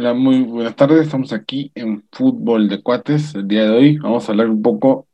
Hola, 0.00 0.14
muy 0.14 0.40
buenas 0.40 0.74
tardes. 0.76 1.02
Estamos 1.02 1.30
aquí 1.34 1.70
en 1.74 2.02
Fútbol 2.10 2.70
de 2.70 2.82
Cuates. 2.82 3.34
El 3.34 3.46
día 3.46 3.64
de 3.64 3.68
hoy 3.68 3.98
vamos 3.98 4.26
a 4.26 4.32
hablar 4.32 4.48
un 4.48 4.62
poco 4.62 5.06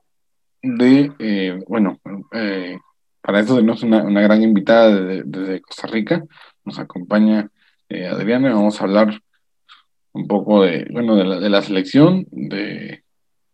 de, 0.63 1.11
eh, 1.19 1.59
bueno, 1.67 1.99
eh, 2.33 2.79
para 3.21 3.41
eso 3.41 3.57
tenemos 3.57 3.83
una, 3.83 4.05
una 4.05 4.21
gran 4.21 4.45
invitada 4.45 4.95
desde, 4.95 5.61
Costa 5.61 5.89
Rica. 5.89 6.23
Nos 6.65 6.79
acompaña 6.79 7.51
eh, 7.89 8.07
Adriana. 8.07 8.55
Vamos 8.55 8.81
a 8.81 8.85
hablar 8.85 9.21
un 10.13 10.29
poco 10.29 10.63
de, 10.63 10.87
bueno, 10.93 11.17
de 11.17 11.25
la, 11.25 11.41
de 11.41 11.51
la 11.51 11.63
selección, 11.63 12.25
de, 12.31 13.03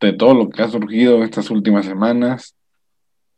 de, 0.01 0.13
todo 0.13 0.35
lo 0.35 0.51
que 0.51 0.61
ha 0.61 0.69
surgido 0.69 1.17
en 1.17 1.23
estas 1.23 1.49
últimas 1.49 1.87
semanas. 1.87 2.55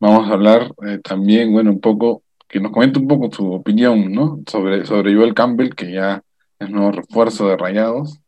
Vamos 0.00 0.28
a 0.28 0.32
hablar 0.32 0.72
también, 1.04 1.52
bueno, 1.52 1.70
un 1.70 1.80
poco, 1.80 2.24
que 2.48 2.58
nos 2.58 2.72
comente 2.72 2.98
un 2.98 3.06
poco 3.06 3.30
su 3.30 3.52
opinión, 3.52 4.10
¿no? 4.10 4.40
Sobre, 4.48 4.84
sobre 4.84 5.14
Joel 5.14 5.32
Campbell, 5.32 5.76
que 5.76 5.92
ya 5.92 6.24
es 6.58 6.70
nuevo 6.70 6.92
refuerzo 6.92 7.48
de 7.48 7.56
Rayados, 7.56 8.20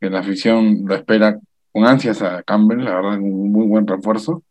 que 0.00 0.10
la 0.10 0.20
afición 0.20 0.82
lo 0.84 0.94
espera 0.94 1.38
con 1.72 1.84
ansias 1.84 2.22
a 2.22 2.42
Campbell, 2.42 2.84
la 2.84 2.94
verdad, 2.94 3.18
un 3.18 3.50
muy 3.50 3.66
buen 3.66 3.86
refuerzo. 3.86 4.42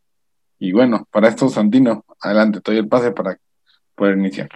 Y 0.58 0.72
bueno, 0.72 1.06
para 1.10 1.28
esto, 1.28 1.48
Santino, 1.48 2.04
adelante, 2.20 2.60
te 2.60 2.72
doy 2.72 2.80
el 2.80 2.88
pase 2.88 3.12
para 3.12 3.38
poder 3.94 4.16
iniciar. 4.16 4.48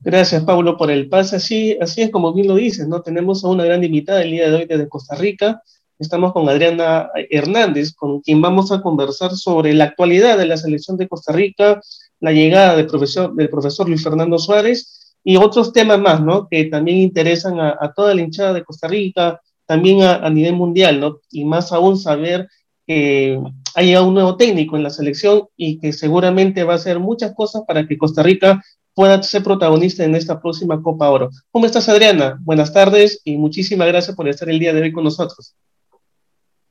Gracias, 0.00 0.44
Pablo, 0.44 0.76
por 0.76 0.90
el 0.90 1.08
pase. 1.08 1.36
Así, 1.36 1.76
así 1.80 2.02
es 2.02 2.10
como 2.10 2.32
bien 2.34 2.48
lo 2.48 2.56
dices, 2.56 2.86
¿no? 2.86 3.02
Tenemos 3.02 3.44
a 3.44 3.48
una 3.48 3.64
gran 3.64 3.82
invitada 3.82 4.22
el 4.22 4.30
día 4.30 4.50
de 4.50 4.56
hoy 4.56 4.66
desde 4.66 4.88
Costa 4.88 5.16
Rica. 5.16 5.62
Estamos 5.98 6.32
con 6.32 6.48
Adriana 6.48 7.08
Hernández, 7.30 7.94
con 7.94 8.20
quien 8.20 8.42
vamos 8.42 8.72
a 8.72 8.82
conversar 8.82 9.30
sobre 9.32 9.72
la 9.72 9.84
actualidad 9.84 10.36
de 10.36 10.46
la 10.46 10.56
selección 10.56 10.96
de 10.96 11.08
Costa 11.08 11.32
Rica, 11.32 11.80
la 12.20 12.32
llegada 12.32 12.76
del 12.76 12.86
profesor, 12.86 13.34
del 13.34 13.48
profesor 13.48 13.88
Luis 13.88 14.02
Fernando 14.02 14.38
Suárez 14.38 15.03
y 15.24 15.36
otros 15.36 15.72
temas 15.72 15.98
más, 15.98 16.20
¿no? 16.20 16.46
Que 16.48 16.66
también 16.66 16.98
interesan 16.98 17.58
a, 17.58 17.92
toda 17.96 18.14
la 18.14 18.20
hinchada 18.20 18.52
de 18.52 18.62
Costa 18.62 18.86
Rica, 18.86 19.40
también 19.66 20.02
a, 20.02 20.28
nivel 20.28 20.54
mundial, 20.54 21.00
¿no? 21.00 21.20
Y 21.30 21.46
más 21.46 21.72
aún 21.72 21.96
saber 21.96 22.46
que 22.86 23.40
ha 23.74 23.82
llegado 23.82 24.06
un 24.06 24.14
nuevo 24.14 24.36
técnico 24.36 24.76
en 24.76 24.82
la 24.82 24.90
selección 24.90 25.48
y 25.56 25.80
que 25.80 25.94
seguramente 25.94 26.62
va 26.62 26.74
a 26.74 26.76
hacer 26.76 27.00
muchas 27.00 27.34
cosas 27.34 27.62
para 27.66 27.86
que 27.86 27.96
Costa 27.96 28.22
Rica 28.22 28.62
pueda 28.92 29.20
ser 29.22 29.42
protagonista 29.42 30.04
en 30.04 30.14
esta 30.14 30.40
próxima 30.40 30.80
Copa 30.82 31.08
Oro. 31.08 31.30
¿Cómo 31.50 31.64
estás, 31.64 31.88
Adriana? 31.88 32.38
Buenas 32.42 32.74
tardes 32.74 33.22
y 33.24 33.38
muchísimas 33.38 33.88
gracias 33.88 34.14
por 34.14 34.28
estar 34.28 34.48
el 34.50 34.58
día 34.58 34.74
de 34.74 34.82
hoy 34.82 34.92
con 34.92 35.04
nosotros. 35.04 35.56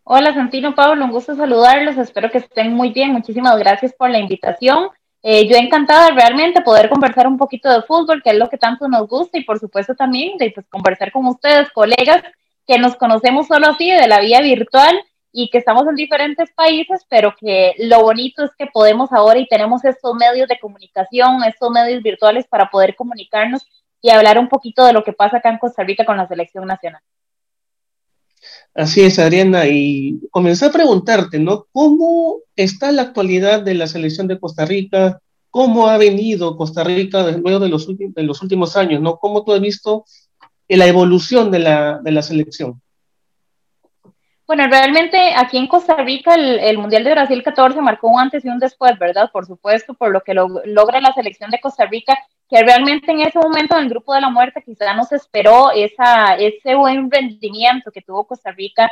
Hola, 0.04 0.34
Santino 0.34 0.76
Pablo, 0.76 1.06
un 1.06 1.12
gusto 1.12 1.36
saludarlos. 1.36 1.98
Espero 1.98 2.30
que 2.30 2.38
estén 2.38 2.74
muy 2.74 2.92
bien. 2.92 3.12
Muchísimas 3.12 3.58
gracias 3.58 3.94
por 3.98 4.12
la 4.12 4.20
invitación. 4.20 4.90
Eh, 5.26 5.48
yo 5.48 5.56
encantada 5.56 6.10
realmente 6.12 6.62
poder 6.62 6.90
conversar 6.90 7.28
un 7.28 7.38
poquito 7.38 7.72
de 7.72 7.82
fútbol, 7.84 8.22
que 8.22 8.32
es 8.32 8.38
lo 8.38 8.50
que 8.50 8.58
tanto 8.58 8.90
nos 8.90 9.08
gusta, 9.08 9.38
y 9.38 9.46
por 9.46 9.58
supuesto 9.58 9.96
también 9.96 10.38
de 10.38 10.52
pues, 10.52 10.68
conversar 10.68 11.14
con 11.14 11.26
ustedes, 11.28 11.72
colegas, 11.72 12.22
que 12.68 12.78
nos 12.78 12.96
conocemos 12.98 13.48
solo 13.48 13.68
así 13.68 13.90
de 13.90 14.08
la 14.08 14.20
vía 14.20 14.42
virtual 14.42 15.00
y 15.32 15.50
que 15.50 15.58
estamos 15.58 15.88
en 15.88 15.96
diferentes 15.96 16.52
países, 16.52 17.06
pero 17.10 17.36
que 17.40 17.74
lo 17.80 18.02
bonito 18.02 18.44
es 18.44 18.52
que 18.58 18.68
podemos 18.68 19.12
ahora 19.14 19.40
y 19.40 19.48
tenemos 19.48 19.84
estos 19.86 20.14
medios 20.16 20.48
de 20.50 20.60
comunicación, 20.60 21.44
estos 21.46 21.72
medios 21.72 22.04
virtuales 22.04 22.46
para 22.48 22.70
poder 22.70 22.96
comunicarnos 22.96 23.66
y 24.02 24.10
hablar 24.10 24.38
un 24.38 24.50
poquito 24.50 24.86
de 24.86 24.94
lo 24.94 25.04
que 25.04 25.14
pasa 25.14 25.38
acá 25.38 25.50
en 25.50 25.58
Costa 25.58 25.84
Rica 25.84 26.06
con 26.06 26.18
la 26.18 26.28
selección 26.28 26.68
nacional. 26.68 27.02
Así 28.76 29.02
es, 29.02 29.20
Adriana, 29.20 29.68
y 29.68 30.20
comencé 30.32 30.66
a 30.66 30.72
preguntarte, 30.72 31.38
¿no? 31.38 31.68
¿Cómo 31.72 32.40
está 32.56 32.92
la 32.92 33.04
actualidad 33.04 33.62
de 33.62 33.76
la 33.76 33.86
selección 33.86 34.28
de 34.28 34.40
Costa 34.40 34.66
Rica? 34.66 35.20
¿Cómo 35.52 35.88
ha 35.88 35.98
venido 35.98 36.58
Costa 36.58 36.84
Rica 36.84 37.30
luego 37.32 37.60
de 37.60 37.70
los, 37.70 37.88
de 37.88 38.24
los 38.24 38.42
últimos 38.42 38.76
años, 38.76 39.00
¿no? 39.02 39.18
¿Cómo 39.18 39.44
tú 39.44 39.54
has 39.54 39.62
visto 39.62 40.06
la 40.68 40.88
evolución 40.88 41.52
de 41.52 41.60
la, 41.60 42.00
de 42.00 42.12
la 42.12 42.24
selección? 42.24 42.82
Bueno, 44.46 44.68
realmente 44.68 45.34
aquí 45.38 45.58
en 45.58 45.68
Costa 45.68 45.96
Rica 45.98 46.36
el, 46.36 46.78
Mundial 46.78 47.04
de 47.04 47.12
Brasil 47.12 47.42
14 47.44 47.80
marcó 47.82 48.08
un 48.10 48.20
antes 48.20 48.44
y 48.44 48.50
un 48.50 48.60
después, 48.60 49.00
¿verdad? 49.00 49.30
Por 49.32 49.46
supuesto, 49.46 49.94
por 49.94 50.12
lo 50.12 50.22
que 50.22 50.34
logra 50.34 51.00
la 51.00 51.14
selección 51.14 51.50
de 51.50 51.62
Costa 51.62 51.86
Rica, 51.86 52.18
que 52.54 52.62
realmente 52.62 53.12
en 53.12 53.22
ese 53.22 53.40
momento 53.40 53.76
en 53.76 53.86
el 53.86 53.90
grupo 53.90 54.14
de 54.14 54.22
la 54.22 54.30
muerte 54.30 54.62
quizá 54.64 54.94
no 54.94 55.06
se 55.06 55.16
esperó 55.16 55.72
esa, 55.72 56.36
ese 56.36 56.76
buen 56.76 57.10
rendimiento 57.10 57.92
que 57.92 58.04
tuvo 58.04 58.28
Costa 58.28 58.52
Rica. 58.52 58.92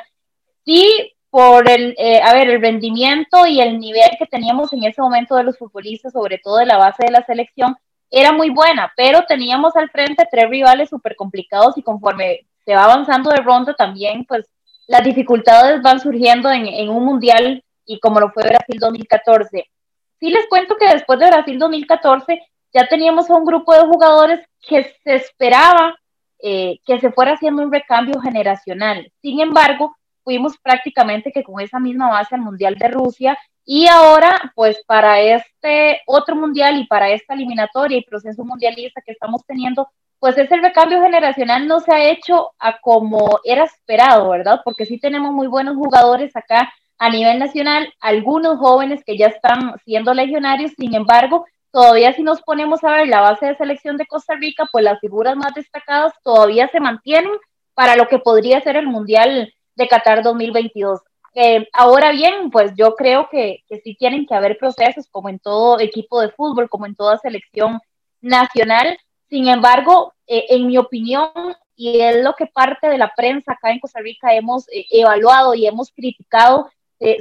Sí, 0.65 1.13
por 1.29 1.69
el, 1.69 1.93
eh, 1.99 2.21
a 2.23 2.33
ver, 2.33 2.49
el 2.49 2.59
rendimiento 2.59 3.45
y 3.45 3.61
el 3.61 3.79
nivel 3.79 4.09
que 4.17 4.25
teníamos 4.25 4.73
en 4.73 4.83
ese 4.83 4.99
momento 4.99 5.35
de 5.35 5.43
los 5.43 5.59
futbolistas, 5.59 6.13
sobre 6.13 6.39
todo 6.39 6.57
de 6.57 6.65
la 6.65 6.77
base 6.77 7.05
de 7.05 7.11
la 7.11 7.23
selección, 7.23 7.75
era 8.09 8.31
muy 8.31 8.49
buena, 8.49 8.91
pero 8.97 9.25
teníamos 9.27 9.75
al 9.75 9.91
frente 9.91 10.27
tres 10.31 10.49
rivales 10.49 10.89
súper 10.89 11.15
complicados 11.15 11.77
y 11.77 11.83
conforme 11.83 12.47
se 12.65 12.73
va 12.73 12.85
avanzando 12.85 13.29
de 13.29 13.43
ronda 13.43 13.75
también, 13.75 14.25
pues 14.25 14.47
las 14.87 15.03
dificultades 15.03 15.83
van 15.83 15.99
surgiendo 15.99 16.49
en, 16.49 16.89
un 16.89 17.05
mundial 17.05 17.63
y 17.85 17.99
como 17.99 18.19
lo 18.19 18.31
fue 18.31 18.41
Brasil 18.41 18.79
2014. 18.79 19.69
Sí 20.19 20.31
les 20.31 20.47
cuento 20.47 20.77
que 20.77 20.87
después 20.87 21.19
de 21.19 21.27
Brasil 21.27 21.59
2014 21.59 22.41
ya 22.73 22.87
teníamos 22.87 23.29
un 23.29 23.45
grupo 23.45 23.73
de 23.73 23.81
jugadores 23.81 24.39
que 24.67 24.93
se 25.03 25.15
esperaba 25.15 25.95
eh, 26.43 26.79
que 26.87 26.99
se 26.99 27.11
fuera 27.11 27.33
haciendo 27.33 27.61
un 27.61 27.71
recambio 27.71 28.19
generacional. 28.19 29.11
Sin 29.21 29.39
embargo, 29.41 29.95
fuimos 30.23 30.57
prácticamente 30.57 31.31
que 31.31 31.43
con 31.43 31.61
esa 31.61 31.79
misma 31.79 32.09
base 32.09 32.33
al 32.33 32.41
Mundial 32.41 32.75
de 32.75 32.87
Rusia 32.87 33.37
y 33.63 33.87
ahora, 33.87 34.51
pues 34.55 34.81
para 34.87 35.21
este 35.21 36.01
otro 36.07 36.35
Mundial 36.35 36.79
y 36.79 36.87
para 36.87 37.11
esta 37.11 37.35
eliminatoria 37.35 37.97
y 37.97 38.03
proceso 38.03 38.43
mundialista 38.43 39.01
que 39.05 39.11
estamos 39.11 39.45
teniendo, 39.45 39.87
pues 40.17 40.35
ese 40.35 40.55
recambio 40.57 41.01
generacional 41.01 41.67
no 41.67 41.79
se 41.79 41.93
ha 41.93 42.09
hecho 42.09 42.51
a 42.57 42.79
como 42.79 43.39
era 43.43 43.65
esperado, 43.65 44.29
¿verdad? 44.29 44.61
Porque 44.63 44.87
sí 44.87 44.99
tenemos 44.99 45.31
muy 45.33 45.45
buenos 45.45 45.75
jugadores 45.75 46.35
acá 46.35 46.73
a 46.97 47.09
nivel 47.09 47.37
nacional, 47.37 47.93
algunos 47.99 48.57
jóvenes 48.57 49.03
que 49.03 49.17
ya 49.17 49.27
están 49.27 49.75
siendo 49.85 50.13
legionarios, 50.13 50.71
sin 50.77 50.95
embargo, 50.95 51.45
todavía 51.71 52.13
si 52.13 52.23
nos 52.23 52.41
ponemos 52.41 52.83
a 52.83 52.91
ver 52.91 53.07
la 53.07 53.21
base 53.21 53.47
de 53.47 53.55
selección 53.55 53.97
de 53.97 54.05
Costa 54.05 54.35
Rica, 54.35 54.67
pues 54.71 54.83
las 54.83 54.99
figuras 54.99 55.35
más 55.35 55.53
destacadas 55.53 56.13
todavía 56.23 56.67
se 56.67 56.79
mantienen 56.79 57.31
para 57.73 57.95
lo 57.95 58.07
que 58.07 58.19
podría 58.19 58.61
ser 58.61 58.75
el 58.75 58.87
Mundial 58.87 59.53
de 59.75 59.87
Qatar 59.87 60.21
2022. 60.21 61.01
Eh, 61.33 61.69
ahora 61.73 62.11
bien, 62.11 62.51
pues 62.51 62.73
yo 62.75 62.95
creo 62.95 63.29
que, 63.29 63.63
que 63.67 63.79
sí 63.79 63.95
tienen 63.95 64.25
que 64.25 64.35
haber 64.35 64.57
procesos 64.57 65.07
como 65.09 65.29
en 65.29 65.39
todo 65.39 65.79
equipo 65.79 66.19
de 66.21 66.29
fútbol, 66.29 66.69
como 66.69 66.85
en 66.85 66.95
toda 66.95 67.17
selección 67.17 67.79
nacional, 68.19 68.97
sin 69.29 69.47
embargo, 69.47 70.13
eh, 70.27 70.45
en 70.49 70.67
mi 70.67 70.77
opinión, 70.77 71.31
y 71.75 72.01
es 72.01 72.21
lo 72.21 72.33
que 72.33 72.47
parte 72.47 72.89
de 72.89 72.97
la 72.97 73.13
prensa 73.15 73.53
acá 73.53 73.71
en 73.71 73.79
Costa 73.79 74.01
Rica 74.01 74.35
hemos 74.35 74.67
eh, 74.69 74.85
evaluado 74.91 75.55
y 75.55 75.65
hemos 75.65 75.91
criticado 75.91 76.69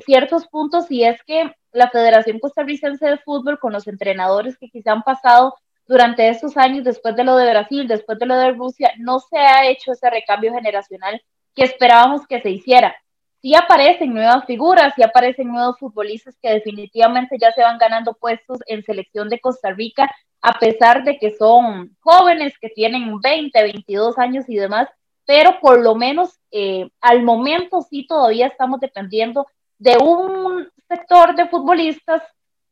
ciertos 0.04 0.46
puntos, 0.48 0.90
y 0.90 1.04
es 1.04 1.22
que 1.22 1.54
la 1.72 1.90
Federación 1.90 2.38
Costarricense 2.38 3.06
de 3.06 3.18
Fútbol, 3.18 3.58
con 3.58 3.72
los 3.72 3.86
entrenadores 3.86 4.58
que 4.58 4.68
quizá 4.68 4.92
han 4.92 5.02
pasado 5.02 5.54
durante 5.86 6.28
estos 6.28 6.56
años, 6.56 6.84
después 6.84 7.16
de 7.16 7.24
lo 7.24 7.36
de 7.36 7.50
Brasil, 7.50 7.88
después 7.88 8.18
de 8.18 8.26
lo 8.26 8.36
de 8.36 8.52
Rusia, 8.52 8.92
no 8.98 9.18
se 9.18 9.38
ha 9.38 9.66
hecho 9.66 9.92
ese 9.92 10.08
recambio 10.08 10.52
generacional 10.52 11.20
que 11.54 11.64
esperábamos 11.64 12.26
que 12.26 12.40
se 12.40 12.50
hiciera. 12.50 12.94
Sí 13.42 13.54
aparecen 13.54 14.12
nuevas 14.12 14.44
figuras, 14.44 14.94
sí 14.94 15.02
aparecen 15.02 15.48
nuevos 15.48 15.78
futbolistas 15.78 16.36
que 16.40 16.50
definitivamente 16.50 17.38
ya 17.40 17.52
se 17.52 17.62
van 17.62 17.78
ganando 17.78 18.14
puestos 18.14 18.58
en 18.66 18.84
selección 18.84 19.28
de 19.28 19.40
Costa 19.40 19.70
Rica, 19.70 20.10
a 20.42 20.58
pesar 20.58 21.04
de 21.04 21.18
que 21.18 21.34
son 21.36 21.96
jóvenes, 22.00 22.54
que 22.60 22.68
tienen 22.68 23.20
20, 23.20 23.62
22 23.62 24.18
años 24.18 24.44
y 24.48 24.56
demás, 24.56 24.88
pero 25.26 25.58
por 25.60 25.80
lo 25.80 25.94
menos 25.94 26.38
eh, 26.50 26.90
al 27.00 27.22
momento 27.22 27.82
sí 27.82 28.06
todavía 28.06 28.46
estamos 28.46 28.80
dependiendo 28.80 29.46
de 29.78 29.96
un 29.96 30.68
sector 30.90 31.36
de 31.36 31.48
futbolistas 31.48 32.22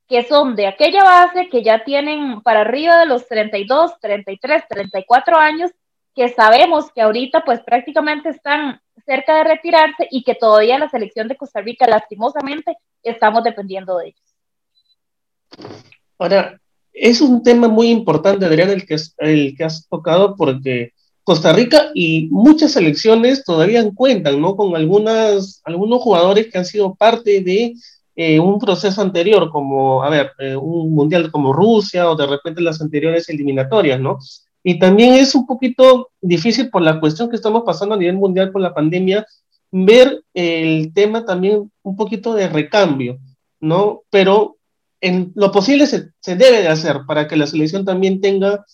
que 0.09 0.25
son 0.25 0.57
de 0.57 0.67
aquella 0.67 1.05
base, 1.05 1.49
que 1.51 1.63
ya 1.63 1.85
tienen 1.85 2.41
para 2.43 2.63
arriba 2.63 2.99
de 2.99 3.07
los 3.07 3.29
32, 3.29 4.01
33, 4.01 4.65
34 4.69 5.37
años, 5.37 5.71
que 6.15 6.29
sabemos 6.31 6.91
que 6.93 7.03
ahorita 7.03 7.45
pues 7.45 7.61
prácticamente 7.61 8.31
están 8.31 8.81
cerca 9.07 9.37
de 9.37 9.45
retirarse 9.45 10.09
y 10.11 10.25
que 10.25 10.35
todavía 10.35 10.79
la 10.79 10.89
selección 10.89 11.29
de 11.29 11.37
Costa 11.37 11.61
Rica 11.61 11.87
lastimosamente 11.87 12.77
estamos 13.03 13.45
dependiendo 13.45 13.99
de 13.99 14.09
ellos. 14.09 15.71
Ahora, 16.19 16.59
es 16.93 17.21
un 17.21 17.43
tema 17.43 17.69
muy 17.69 17.91
importante, 17.91 18.45
Adrián, 18.45 18.71
el 18.71 18.85
que, 18.87 18.97
el 19.19 19.57
que 19.57 19.65
has 19.65 19.87
tocado, 19.89 20.35
porque 20.37 20.93
Costa 21.23 21.53
Rica 21.53 21.91
y 21.95 22.29
muchas 22.31 22.73
selecciones 22.73 23.45
todavía 23.45 23.85
cuentan, 23.95 24.41
¿no? 24.41 24.57
Con 24.57 24.75
algunas, 24.75 25.61
algunos 25.65 26.01
jugadores 26.01 26.51
que 26.51 26.59
han 26.59 26.65
sido 26.65 26.95
parte 26.95 27.43
de 27.43 27.75
eh, 28.21 28.41
un 28.41 28.59
proceso 28.59 29.01
anterior, 29.01 29.49
como, 29.49 30.03
a 30.03 30.11
ver, 30.11 30.33
eh, 30.41 30.57
un 30.57 30.93
mundial 30.93 31.31
como 31.31 31.53
Rusia 31.53 32.11
o 32.11 32.17
de 32.17 32.27
repente 32.27 32.61
las 32.61 32.81
anteriores 32.81 33.29
eliminatorias, 33.29 34.01
¿no? 34.01 34.19
Y 34.65 34.81
también 34.81 35.15
es 35.15 35.37
un 35.37 35.47
poquito 35.47 36.11
difícil 36.21 36.69
por 36.69 36.83
la 36.83 36.99
cuestión 36.99 37.31
que 37.31 37.37
estamos 37.37 37.63
pasando 37.65 37.95
a 37.95 37.99
nivel 37.99 38.17
mundial 38.17 38.51
con 38.51 38.63
la 38.63 38.75
pandemia, 38.75 39.25
ver 39.71 40.25
el 40.35 40.93
tema 40.93 41.25
también 41.25 41.71
un 41.83 41.97
poquito 41.97 42.35
de 42.35 42.49
recambio, 42.49 43.21
¿no? 43.61 44.03
Pero 44.11 44.57
en 45.01 45.31
lo 45.37 45.53
posible 45.53 45.87
se, 45.87 46.11
debe 46.27 46.63
de 46.63 46.69
hacer 46.69 47.03
para 47.07 47.29
que 47.29 47.37
la 47.37 47.47
selección 47.47 47.85
también 47.85 48.21
tenga 48.21 48.67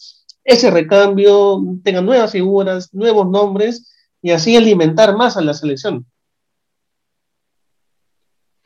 ese 0.43 0.71
recambio, 0.71 1.63
tenga 1.83 2.01
nuevas 2.01 2.33
figuras, 2.33 2.95
nuevos 2.95 3.29
nombres 3.29 3.93
y 4.23 4.31
así 4.31 4.57
alimentar 4.57 5.15
más 5.15 5.37
a 5.37 5.43
la 5.43 5.53
selección. 5.53 6.07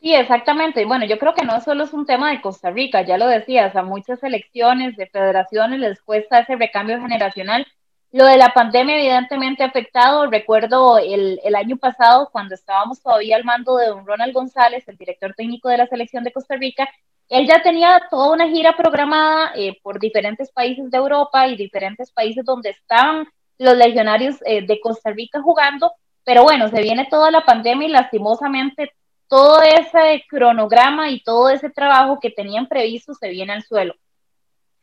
Sí, 0.01 0.13
exactamente. 0.13 0.85
Bueno, 0.85 1.05
yo 1.05 1.19
creo 1.19 1.33
que 1.33 1.43
no 1.45 1.59
solo 1.59 1.83
es 1.83 1.93
un 1.93 2.05
tema 2.05 2.31
de 2.31 2.41
Costa 2.41 2.69
Rica, 2.71 3.01
ya 3.01 3.17
lo 3.17 3.27
decías, 3.27 3.75
a 3.75 3.83
muchas 3.83 4.19
selecciones 4.19 4.95
de 4.95 5.07
federaciones 5.07 5.79
les 5.79 6.01
cuesta 6.01 6.39
ese 6.39 6.55
recambio 6.55 6.99
generacional. 7.01 7.67
Lo 8.11 8.25
de 8.25 8.37
la 8.37 8.53
pandemia 8.53 8.95
evidentemente 8.95 9.61
ha 9.63 9.67
afectado. 9.67 10.25
Recuerdo 10.27 10.97
el, 10.99 11.39
el 11.43 11.55
año 11.55 11.77
pasado 11.77 12.29
cuando 12.31 12.55
estábamos 12.55 13.01
todavía 13.01 13.35
al 13.35 13.43
mando 13.43 13.75
de 13.77 13.87
don 13.87 14.05
Ronald 14.05 14.33
González, 14.33 14.87
el 14.87 14.97
director 14.97 15.33
técnico 15.35 15.69
de 15.69 15.77
la 15.77 15.87
selección 15.87 16.23
de 16.23 16.31
Costa 16.31 16.55
Rica, 16.55 16.87
él 17.27 17.45
ya 17.45 17.61
tenía 17.61 18.01
toda 18.09 18.33
una 18.33 18.47
gira 18.47 18.75
programada 18.75 19.51
eh, 19.55 19.77
por 19.83 19.99
diferentes 19.99 20.51
países 20.51 20.89
de 20.89 20.97
Europa 20.97 21.47
y 21.47 21.57
diferentes 21.57 22.11
países 22.11 22.43
donde 22.45 22.71
estaban 22.71 23.27
los 23.59 23.75
legionarios 23.77 24.37
eh, 24.45 24.65
de 24.65 24.79
Costa 24.79 25.11
Rica 25.11 25.41
jugando, 25.41 25.91
pero 26.23 26.43
bueno, 26.43 26.69
se 26.69 26.81
viene 26.81 27.05
toda 27.09 27.29
la 27.31 27.41
pandemia 27.41 27.87
y 27.87 27.91
lastimosamente 27.91 28.93
todo 29.29 29.61
ese 29.61 30.25
cronograma 30.27 31.09
y 31.11 31.21
todo 31.21 31.49
ese 31.49 31.69
trabajo 31.69 32.19
que 32.19 32.31
tenían 32.31 32.67
previsto 32.67 33.13
se 33.13 33.29
viene 33.29 33.53
al 33.53 33.63
suelo. 33.63 33.95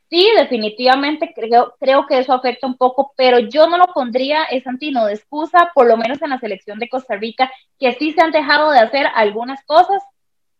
Sí, 0.08 0.24
definitivamente 0.36 1.32
creo, 1.34 1.74
creo 1.80 2.06
que 2.06 2.18
eso 2.18 2.32
afecta 2.32 2.66
un 2.66 2.76
poco, 2.76 3.12
pero 3.16 3.40
yo 3.40 3.68
no 3.68 3.76
lo 3.76 3.86
pondría, 3.86 4.44
es 4.44 4.62
Santino, 4.62 5.04
de 5.04 5.14
excusa, 5.14 5.72
por 5.74 5.88
lo 5.88 5.96
menos 5.96 6.22
en 6.22 6.30
la 6.30 6.38
selección 6.38 6.78
de 6.78 6.88
Costa 6.88 7.16
Rica, 7.16 7.50
que 7.78 7.92
sí 7.94 8.12
se 8.12 8.22
han 8.22 8.30
dejado 8.30 8.70
de 8.70 8.78
hacer 8.78 9.06
algunas 9.14 9.64
cosas 9.64 10.00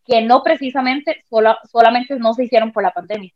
que 0.05 0.21
no 0.21 0.43
precisamente 0.43 1.23
solamente 1.71 2.17
no 2.19 2.33
se 2.33 2.43
hicieron 2.43 2.73
por 2.73 2.83
la 2.83 2.91
pandemia. 2.91 3.31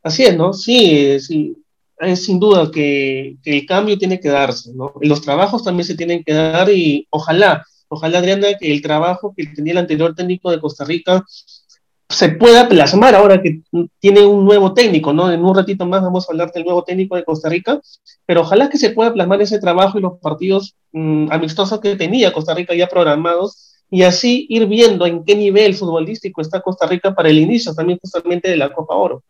Así 0.00 0.24
es, 0.24 0.36
¿no? 0.36 0.52
Sí, 0.52 1.18
sí, 1.18 1.56
es 1.98 2.24
sin 2.24 2.38
duda 2.38 2.70
que, 2.70 3.36
que, 3.42 3.58
el 3.58 3.66
cambio 3.66 3.98
tiene 3.98 4.20
que 4.20 4.28
darse, 4.28 4.72
¿no? 4.74 4.92
Los 5.00 5.22
trabajos 5.22 5.64
también 5.64 5.84
se 5.84 5.96
tienen 5.96 6.22
que 6.22 6.32
dar 6.32 6.70
y 6.70 7.06
ojalá, 7.10 7.64
ojalá 7.88 8.18
Adriana, 8.18 8.48
que 8.58 8.72
el 8.72 8.82
trabajo 8.82 9.34
que 9.36 9.46
tenía 9.46 9.72
el 9.72 9.78
anterior 9.78 10.14
técnico 10.14 10.50
de 10.50 10.60
Costa 10.60 10.84
Rica 10.84 11.24
se 12.08 12.30
pueda 12.30 12.68
plasmar 12.68 13.14
ahora 13.14 13.42
que 13.42 13.60
tiene 13.98 14.24
un 14.24 14.44
nuevo 14.44 14.72
técnico, 14.72 15.12
¿no? 15.12 15.30
En 15.30 15.44
un 15.44 15.54
ratito 15.54 15.84
más 15.84 16.02
vamos 16.02 16.26
a 16.28 16.32
hablar 16.32 16.50
del 16.52 16.64
nuevo 16.64 16.82
técnico 16.82 17.16
de 17.16 17.24
Costa 17.24 17.50
Rica, 17.50 17.80
pero 18.24 18.40
ojalá 18.40 18.70
que 18.70 18.78
se 18.78 18.90
pueda 18.90 19.12
plasmar 19.12 19.42
ese 19.42 19.58
trabajo 19.58 19.98
y 19.98 20.02
los 20.02 20.18
partidos 20.18 20.74
mm, 20.92 21.30
amistosos 21.30 21.80
que 21.80 21.96
tenía 21.96 22.32
Costa 22.32 22.54
Rica 22.54 22.74
ya 22.74 22.88
programados 22.88 23.84
y 23.90 24.02
así 24.02 24.46
ir 24.48 24.66
viendo 24.66 25.06
en 25.06 25.24
qué 25.24 25.34
nivel 25.34 25.74
futbolístico 25.74 26.40
está 26.40 26.60
Costa 26.60 26.86
Rica 26.86 27.14
para 27.14 27.28
el 27.28 27.38
inicio 27.38 27.74
también 27.74 27.98
justamente 28.00 28.48
de 28.48 28.56
la 28.56 28.72
Copa 28.72 28.94
Oro. 28.94 29.22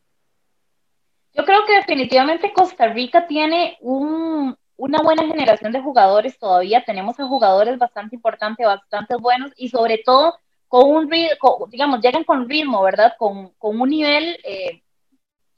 Yo 1.34 1.44
creo 1.44 1.64
que 1.66 1.75
definitivamente 1.75 2.52
Costa 2.52 2.93
Rica 2.93 3.26
tiene 3.26 3.76
un, 3.81 4.56
una 4.78 5.02
buena 5.02 5.26
generación 5.26 5.72
de 5.72 5.82
jugadores 5.82 6.38
todavía, 6.38 6.84
tenemos 6.84 7.19
a 7.20 7.26
jugadores 7.26 7.78
bastante 7.78 8.14
importantes, 8.16 8.64
bastante 8.64 9.16
buenos 9.16 9.52
y 9.56 9.69
sobre 9.69 9.98
todo 9.98 10.38
con 10.69 10.88
un 10.88 11.10
ritmo, 11.10 11.66
digamos, 11.69 12.00
llegan 12.00 12.25
con 12.25 12.48
ritmo, 12.48 12.82
¿verdad? 12.82 13.14
Con, 13.19 13.50
con 13.58 13.80
un 13.80 13.90
nivel 13.90 14.38
eh, 14.44 14.82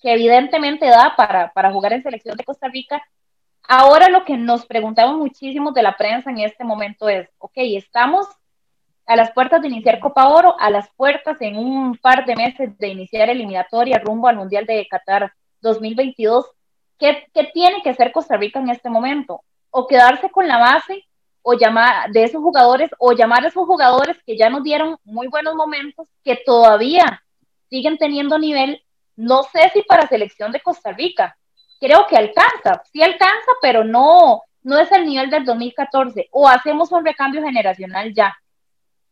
que 0.00 0.14
evidentemente 0.14 0.86
da 0.86 1.14
para, 1.16 1.52
para 1.52 1.70
jugar 1.70 1.92
en 1.92 2.02
selección 2.02 2.36
de 2.36 2.44
Costa 2.44 2.68
Rica. 2.68 3.02
Ahora 3.68 4.08
lo 4.08 4.24
que 4.24 4.36
nos 4.38 4.64
preguntamos 4.64 5.18
muchísimo 5.18 5.72
de 5.72 5.82
la 5.82 5.96
prensa 5.96 6.30
en 6.30 6.38
este 6.38 6.64
momento 6.64 7.08
es, 7.08 7.28
ok, 7.38 7.52
estamos 7.56 8.26
a 9.04 9.16
las 9.16 9.32
puertas 9.32 9.60
de 9.60 9.68
iniciar 9.68 10.00
Copa 10.00 10.28
Oro, 10.28 10.56
a 10.58 10.70
las 10.70 10.88
puertas 10.94 11.36
en 11.40 11.56
un 11.56 11.98
par 11.98 12.24
de 12.24 12.36
meses 12.36 12.78
de 12.78 12.88
iniciar 12.88 13.28
eliminatoria 13.28 13.98
rumbo 13.98 14.28
al 14.28 14.36
Mundial 14.36 14.64
de 14.64 14.86
Qatar 14.88 15.32
2022. 15.60 16.46
¿Qué, 17.00 17.26
¿Qué, 17.34 17.50
tiene 17.52 17.82
que 17.82 17.90
hacer 17.90 18.12
Costa 18.12 18.36
Rica 18.36 18.60
en 18.60 18.68
este 18.68 18.90
momento? 18.90 19.42
O 19.70 19.86
quedarse 19.86 20.30
con 20.30 20.46
la 20.46 20.58
base 20.58 21.06
o 21.42 21.54
llamar 21.54 22.10
de 22.10 22.24
esos 22.24 22.42
jugadores 22.42 22.90
o 22.98 23.12
llamar 23.12 23.44
a 23.44 23.48
esos 23.48 23.66
jugadores 23.66 24.18
que 24.24 24.36
ya 24.36 24.50
nos 24.50 24.62
dieron 24.62 24.96
muy 25.04 25.28
buenos 25.28 25.54
momentos, 25.54 26.06
que 26.22 26.36
todavía 26.44 27.22
siguen 27.70 27.96
teniendo 27.98 28.38
nivel, 28.38 28.82
no 29.16 29.42
sé 29.44 29.70
si 29.72 29.82
para 29.82 30.06
selección 30.06 30.52
de 30.52 30.60
Costa 30.60 30.92
Rica. 30.92 31.36
Creo 31.80 32.06
que 32.06 32.16
alcanza, 32.16 32.82
sí 32.92 33.02
alcanza, 33.02 33.52
pero 33.62 33.84
no, 33.84 34.42
no 34.62 34.78
es 34.78 34.92
el 34.92 35.06
nivel 35.06 35.30
del 35.30 35.44
2014. 35.44 36.28
O 36.32 36.46
hacemos 36.46 36.92
un 36.92 37.04
recambio 37.04 37.42
generacional 37.42 38.12
ya. 38.12 38.36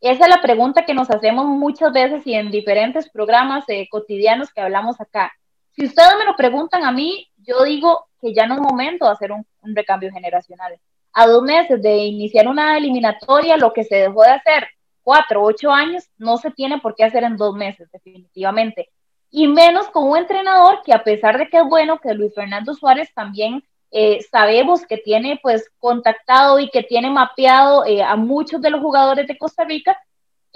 Esa 0.01 0.25
es 0.25 0.31
la 0.31 0.43
pregunta 0.43 0.85
que 0.85 0.95
nos 0.95 1.11
hacemos 1.11 1.47
muchas 1.47 1.93
veces 1.93 2.27
y 2.27 2.35
en 2.35 2.51
diferentes 2.51 3.09
programas 3.11 3.65
eh, 3.69 3.89
cotidianos 3.91 4.53
que 4.53 4.61
hablamos 4.61 5.01
acá. 5.01 5.33
Si 5.79 5.85
ustedes 5.85 6.15
me 6.19 6.25
lo 6.25 6.35
preguntan 6.35 6.83
a 6.83 6.91
mí, 6.91 7.29
yo 7.37 7.63
digo 7.63 8.09
que 8.21 8.35
ya 8.35 8.49
no 8.49 8.57
es 8.57 8.61
momento 8.61 9.05
de 9.05 9.13
hacer 9.13 9.31
un, 9.31 9.47
recambio 9.63 10.11
generacional. 10.11 10.77
A 11.13 11.29
dos 11.29 11.41
meses 11.45 11.81
de 11.81 11.99
iniciar 11.99 12.49
una 12.49 12.77
eliminatoria, 12.77 13.57
lo 13.57 13.73
que 13.73 13.85
se 13.85 13.95
dejó 13.95 14.23
de 14.23 14.31
hacer 14.31 14.67
cuatro, 15.05 15.45
ocho 15.45 15.71
años, 15.71 16.09
no 16.17 16.37
se 16.37 16.51
tiene 16.51 16.81
por 16.81 16.97
qué 16.97 17.05
hacer 17.05 17.23
en 17.23 17.37
dos 17.37 17.55
meses, 17.55 17.89
definitivamente. 17.93 18.89
Y 19.31 19.47
menos 19.47 19.89
con 19.91 20.09
un 20.11 20.17
entrenador 20.17 20.81
que 20.85 20.93
a 20.93 21.05
pesar 21.05 21.39
de 21.39 21.49
que 21.49 21.59
es 21.59 21.65
bueno, 21.69 22.01
que 22.01 22.13
Luis 22.13 22.35
Fernando 22.35 22.75
Suárez 22.75 23.15
también 23.15 23.63
eh, 23.93 24.19
sabemos 24.33 24.85
que 24.85 24.97
tiene 24.97 25.39
pues 25.41 25.71
contactado 25.79 26.59
y 26.59 26.71
que 26.71 26.83
tiene 26.83 27.09
mapeado 27.09 27.87
eh, 27.87 28.03
a 28.03 28.17
muchos 28.17 28.61
de 28.61 28.71
los 28.71 28.81
jugadores 28.81 29.29
de 29.29 29.39
Costa 29.39 29.63
Rica, 29.63 29.97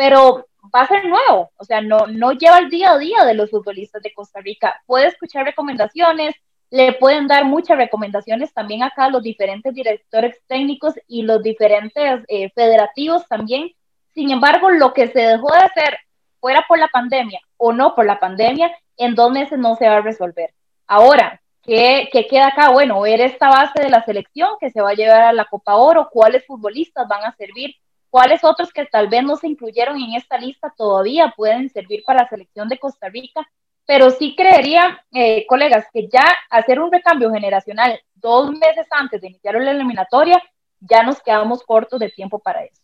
pero 0.02 0.48
va 0.74 0.80
a 0.80 0.88
ser 0.88 1.04
nuevo, 1.04 1.52
o 1.56 1.64
sea, 1.64 1.80
no, 1.80 2.08
no 2.08 2.32
lleva 2.32 2.58
el 2.58 2.68
día 2.70 2.90
a 2.90 2.98
día 2.98 3.24
de 3.24 3.34
los 3.34 3.48
futbolistas 3.50 4.02
de 4.02 4.12
Costa 4.12 4.40
Rica. 4.40 4.82
Puede 4.84 5.06
escuchar 5.06 5.44
recomendaciones, 5.44 6.34
le 6.70 6.94
pueden 6.94 7.28
dar 7.28 7.44
muchas 7.44 7.76
recomendaciones 7.76 8.52
también 8.52 8.82
acá 8.82 9.08
los 9.10 9.22
diferentes 9.22 9.72
directores 9.72 10.40
técnicos 10.48 10.94
y 11.06 11.22
los 11.22 11.40
diferentes 11.40 12.24
eh, 12.26 12.50
federativos 12.50 13.28
también. 13.28 13.70
Sin 14.12 14.32
embargo, 14.32 14.70
lo 14.70 14.92
que 14.92 15.06
se 15.06 15.20
dejó 15.20 15.52
de 15.52 15.60
hacer 15.60 15.96
fuera 16.40 16.64
por 16.66 16.80
la 16.80 16.88
pandemia 16.88 17.38
o 17.56 17.72
no 17.72 17.94
por 17.94 18.04
la 18.04 18.18
pandemia, 18.18 18.76
en 18.96 19.14
dos 19.14 19.30
meses 19.30 19.56
no 19.56 19.76
se 19.76 19.86
va 19.86 19.98
a 19.98 20.00
resolver. 20.00 20.52
Ahora, 20.88 21.40
¿Qué, 21.62 22.08
queda 22.28 22.48
acá? 22.48 22.70
Bueno, 22.70 23.00
ver 23.02 23.20
esta 23.20 23.48
base 23.48 23.80
de 23.80 23.88
la 23.88 24.04
selección 24.04 24.56
que 24.58 24.70
se 24.70 24.80
va 24.80 24.90
a 24.90 24.94
llevar 24.94 25.22
a 25.22 25.32
la 25.32 25.44
Copa 25.44 25.76
Oro, 25.76 26.08
cuáles 26.10 26.44
futbolistas 26.44 27.06
van 27.06 27.22
a 27.22 27.36
servir, 27.36 27.76
cuáles 28.12 28.44
otros 28.44 28.70
que 28.74 28.84
tal 28.84 29.08
vez 29.08 29.24
no 29.24 29.36
se 29.36 29.48
incluyeron 29.48 29.98
en 29.98 30.14
esta 30.16 30.36
lista 30.36 30.70
todavía 30.76 31.32
pueden 31.34 31.70
servir 31.70 32.02
para 32.06 32.24
la 32.24 32.28
selección 32.28 32.68
de 32.68 32.78
Costa 32.78 33.08
Rica. 33.08 33.48
Pero 33.86 34.10
sí 34.10 34.36
creería, 34.36 35.02
eh, 35.12 35.46
colegas, 35.46 35.86
que 35.92 36.08
ya 36.08 36.24
hacer 36.50 36.78
un 36.78 36.92
recambio 36.92 37.32
generacional 37.32 37.98
dos 38.14 38.50
meses 38.50 38.86
antes 38.90 39.20
de 39.22 39.28
iniciar 39.28 39.54
la 39.54 39.70
eliminatoria, 39.70 40.42
ya 40.78 41.02
nos 41.02 41.22
quedamos 41.22 41.62
cortos 41.62 41.98
de 41.98 42.10
tiempo 42.10 42.38
para 42.38 42.64
eso. 42.64 42.82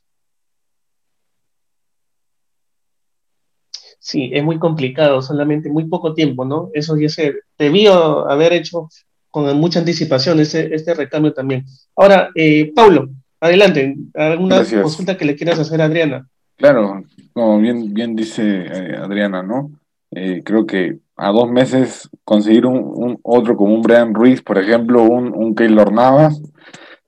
sí, 3.99 4.31
es 4.33 4.43
muy 4.43 4.59
complicado, 4.59 5.21
solamente 5.21 5.69
muy 5.69 5.85
poco 5.85 6.15
tiempo, 6.15 6.45
¿no? 6.45 6.71
Eso 6.73 6.97
ya 6.97 7.11
se 7.11 7.35
debió 7.59 8.27
haber 8.31 8.55
hecho 8.55 8.89
con 9.31 9.55
mucha 9.59 9.81
anticipación 9.81 10.41
ese, 10.41 10.75
este 10.75 10.95
recambio 10.95 11.35
también. 11.35 11.67
Ahora, 11.95 12.31
eh, 12.35 12.73
Paulo, 12.75 13.11
adelante, 13.41 13.97
¿alguna 14.15 14.63
consulta 14.83 15.17
que 15.17 15.25
le 15.25 15.37
quieras 15.37 15.59
hacer 15.59 15.81
a 15.81 15.87
Adriana? 15.87 16.29
Claro, 16.57 17.05
como 17.33 17.59
bien, 17.61 17.95
bien 17.95 18.17
dice 18.17 18.67
eh, 18.67 18.97
Adriana, 18.97 19.43
¿no? 19.43 19.71
Eh, 20.11 20.43
creo 20.45 20.67
que 20.67 20.99
a 21.17 21.31
dos 21.31 21.51
meses 21.51 22.09
conseguir 22.25 22.67
un, 22.67 23.19
otro 23.23 23.57
como 23.57 23.75
un 23.75 23.83
Brian 23.83 24.15
Ruiz, 24.15 24.43
por 24.43 24.59
ejemplo, 24.59 25.03
un, 25.03 25.35
un 25.35 25.55
Keylor 25.55 25.93
Navas, 25.93 26.41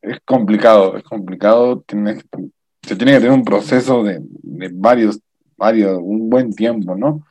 es 0.02 0.18
complicado, 0.24 0.96
es 0.96 1.02
complicado, 1.02 1.82
tiene, 1.86 2.16
se 2.82 2.96
tiene 2.96 3.12
que 3.12 3.20
tener 3.20 3.32
un 3.32 3.44
proceso 3.44 4.02
de, 4.02 4.20
de 4.20 4.70
varios 4.72 5.20
varios, 5.60 5.98
un 6.02 6.30
buen 6.30 6.52
tiempo, 6.52 6.96
¿no? 6.96 7.26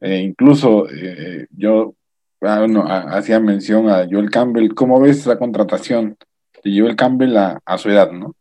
Eh, 0.00 0.20
incluso 0.20 0.86
eh, 0.88 1.46
yo 1.50 1.94
ah, 2.42 3.06
hacía 3.10 3.40
mención 3.40 3.88
a 3.88 4.06
Joel 4.08 4.30
Campbell. 4.30 4.74
¿Cómo 4.74 5.00
ves 5.00 5.26
la 5.26 5.38
contratación 5.38 6.16
de 6.64 6.80
Joel 6.80 6.96
Campbell 6.96 7.36
a, 7.36 7.78
su 7.78 7.90
edad, 7.90 8.10
no? 8.10 8.34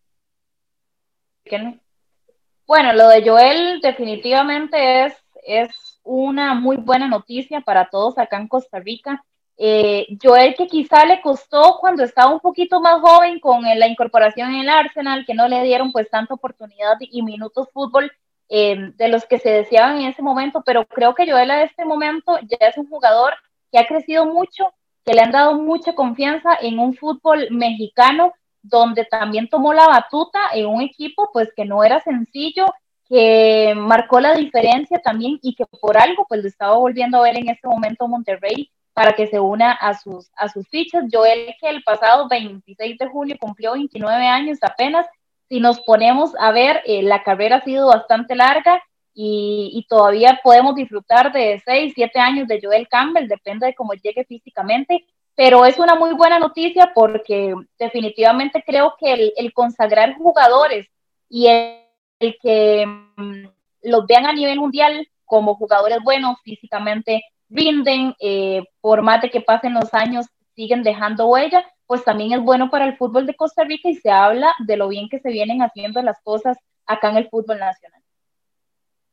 Bueno, 2.66 2.94
lo 2.94 3.10
de 3.10 3.28
Joel 3.28 3.82
definitivamente 3.82 5.06
es, 5.06 5.14
es 5.46 6.00
una 6.04 6.54
muy 6.54 6.78
buena 6.78 7.08
noticia 7.08 7.62
para 7.62 7.90
todos 7.90 8.18
acá 8.18 8.38
en 8.38 8.48
Costa 8.48 8.80
Rica. 8.80 9.24
Eh, 9.58 10.08
Joel 10.22 10.56
que 10.56 10.66
quizá 10.66 11.06
le 11.06 11.22
costó 11.22 11.78
cuando 11.80 12.04
estaba 12.04 12.34
un 12.34 12.40
poquito 12.40 12.82
más 12.82 13.00
joven 13.02 13.40
con 13.40 13.62
la 13.62 13.88
incorporación 13.88 14.54
en 14.54 14.62
el 14.62 14.70
Arsenal, 14.70 15.26
que 15.28 15.36
no 15.36 15.48
le 15.48 15.62
dieron 15.62 15.92
pues 15.92 16.10
tanta 16.10 16.34
oportunidad 16.34 16.96
y 17.00 17.22
minutos 17.22 17.68
fútbol, 17.72 18.12
eh, 18.50 18.92
de 18.96 19.08
los 19.08 19.26
que 19.26 19.40
se 19.40 19.50
deseaban 19.50 19.98
en 19.98 20.08
ese 20.08 20.22
momento, 20.22 20.64
pero 20.66 20.86
creo 20.86 21.16
que 21.16 21.30
Joel 21.30 21.52
a 21.52 21.64
este 21.64 21.86
momento 21.86 22.38
ya 22.44 22.68
es 22.68 22.78
un 22.78 22.88
jugador 22.88 23.34
que 23.72 23.80
ha 23.80 23.88
crecido 23.88 24.26
mucho, 24.26 24.72
que 25.06 25.14
le 25.14 25.22
han 25.22 25.32
dado 25.32 25.56
mucha 25.56 25.94
confianza 25.96 26.58
en 26.62 26.80
un 26.80 26.94
fútbol 26.96 27.48
mexicano, 27.52 28.34
donde 28.62 29.06
también 29.06 29.50
tomó 29.50 29.74
la 29.74 29.88
batuta 29.88 30.40
en 30.54 30.68
un 30.68 30.82
equipo 30.82 31.30
pues 31.34 31.50
que 31.56 31.66
no 31.66 31.84
era 31.84 32.00
sencillo, 32.00 32.66
que 33.08 33.74
marcó 33.76 34.20
la 34.20 34.34
diferencia 34.34 35.00
también 35.00 35.38
y 35.42 35.56
que 35.56 35.66
por 35.66 35.98
algo 35.98 36.26
pues 36.28 36.42
lo 36.42 36.48
estaba 36.48 36.78
volviendo 36.78 37.18
a 37.18 37.24
ver 37.24 37.38
en 37.38 37.50
este 37.50 37.68
momento 37.68 38.08
Monterrey 38.08 38.72
para 38.94 39.14
que 39.14 39.28
se 39.28 39.40
una 39.40 39.72
a 39.72 40.00
sus, 40.00 40.32
a 40.38 40.48
sus 40.48 40.68
fichas. 40.70 41.06
Joel, 41.12 41.56
que 41.60 41.70
el 41.70 41.84
pasado 41.84 42.28
26 42.30 42.98
de 42.98 43.08
julio 43.08 43.36
cumplió 43.40 43.74
29 43.74 44.26
años 44.26 44.60
apenas, 44.62 45.06
si 45.50 45.60
nos 45.60 45.82
ponemos 45.82 46.34
a 46.40 46.52
ver, 46.52 46.82
eh, 46.86 47.04
la 47.04 47.24
carrera 47.24 47.58
ha 47.58 47.64
sido 47.64 47.88
bastante 47.88 48.36
larga 48.36 48.82
y, 49.14 49.86
todavía 49.90 50.40
podemos 50.44 50.76
disfrutar 50.76 51.32
de 51.32 51.62
6, 51.64 51.94
7 51.96 52.20
años 52.20 52.48
de 52.48 52.60
Joel 52.62 52.88
Campbell, 52.88 53.28
depende 53.28 53.68
de 53.68 53.76
cómo 53.76 53.94
llegue 53.94 54.26
físicamente, 54.26 55.06
pero 55.36 55.66
es 55.66 55.78
una 55.78 55.96
muy 55.96 56.14
buena 56.14 56.40
noticia 56.40 56.92
porque 56.94 57.54
definitivamente 57.78 58.64
creo 58.66 58.96
que 59.00 59.34
el, 59.36 59.54
consagrar 59.54 60.16
jugadores 60.16 60.88
y 61.30 61.48
el, 61.48 61.80
el 62.20 62.38
que 62.42 62.86
mm, 62.88 63.46
los 63.84 64.06
vean 64.08 64.26
a 64.26 64.34
nivel 64.34 64.60
mundial 64.60 65.08
como 65.26 65.56
jugadores 65.56 66.00
buenos 66.04 66.38
físicamente, 66.44 67.24
rinden, 67.50 68.16
eh, 68.20 68.64
por 68.82 69.02
más 69.02 69.22
de 69.22 69.30
que 69.30 69.42
pasen 69.42 69.74
los 69.74 69.94
años, 69.94 70.28
siguen 70.56 70.84
dejando 70.84 71.28
huella, 71.28 71.66
pues 71.88 72.04
también 72.04 72.34
es 72.34 72.42
bueno 72.42 72.70
para 72.70 72.86
el 72.86 72.98
fútbol 72.98 73.26
de 73.26 73.36
Costa 73.36 73.64
Rica 73.64 73.90
y 73.90 73.96
se 73.96 74.12
habla 74.12 74.54
de 74.60 74.78
lo 74.78 74.88
bien 74.88 75.10
que 75.10 75.20
se 75.20 75.30
vienen 75.30 75.62
haciendo 75.62 76.02
las 76.02 76.22
cosas 76.22 76.58
acá 76.86 77.10
en 77.10 77.18
el 77.18 77.30
fútbol 77.30 77.60
nacional. 77.60 78.03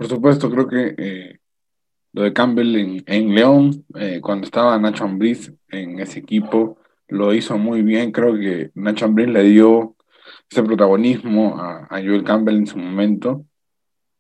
Por 0.00 0.09
supuesto, 0.09 0.50
creo 0.50 0.66
que 0.66 0.95
eh, 0.97 1.38
lo 2.14 2.23
de 2.23 2.33
Campbell 2.33 3.02
en, 3.04 3.35
León, 3.35 3.85
eh, 3.97 4.23
cuando 4.23 4.47
estaba 4.47 4.78
Nacho 4.78 5.04
Ambriz 5.04 5.52
en 5.69 5.99
ese 5.99 6.21
equipo, 6.21 6.78
lo 7.09 7.35
hizo 7.35 7.59
muy 7.59 7.83
bien. 7.83 8.11
Creo 8.11 8.33
que 8.33 8.71
Nacho 8.75 9.04
Ambriz 9.04 9.28
le 9.28 9.42
dio 9.42 9.97
ese 10.50 10.62
protagonismo 10.62 11.61
a, 11.61 11.87
a 11.90 12.00
Joel 12.00 12.25
Campbell 12.25 12.57
en 12.57 12.66
su 12.66 12.78
momento. 12.78 13.45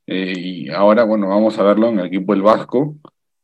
Eh, 0.06 0.34
y 0.36 0.68
ahora, 0.68 1.04
bueno, 1.04 1.28
vamos 1.28 1.58
a 1.58 1.62
verlo 1.62 1.88
en 1.88 2.00
el 2.00 2.06
equipo 2.08 2.34
del 2.34 2.42
Vasco, 2.42 2.96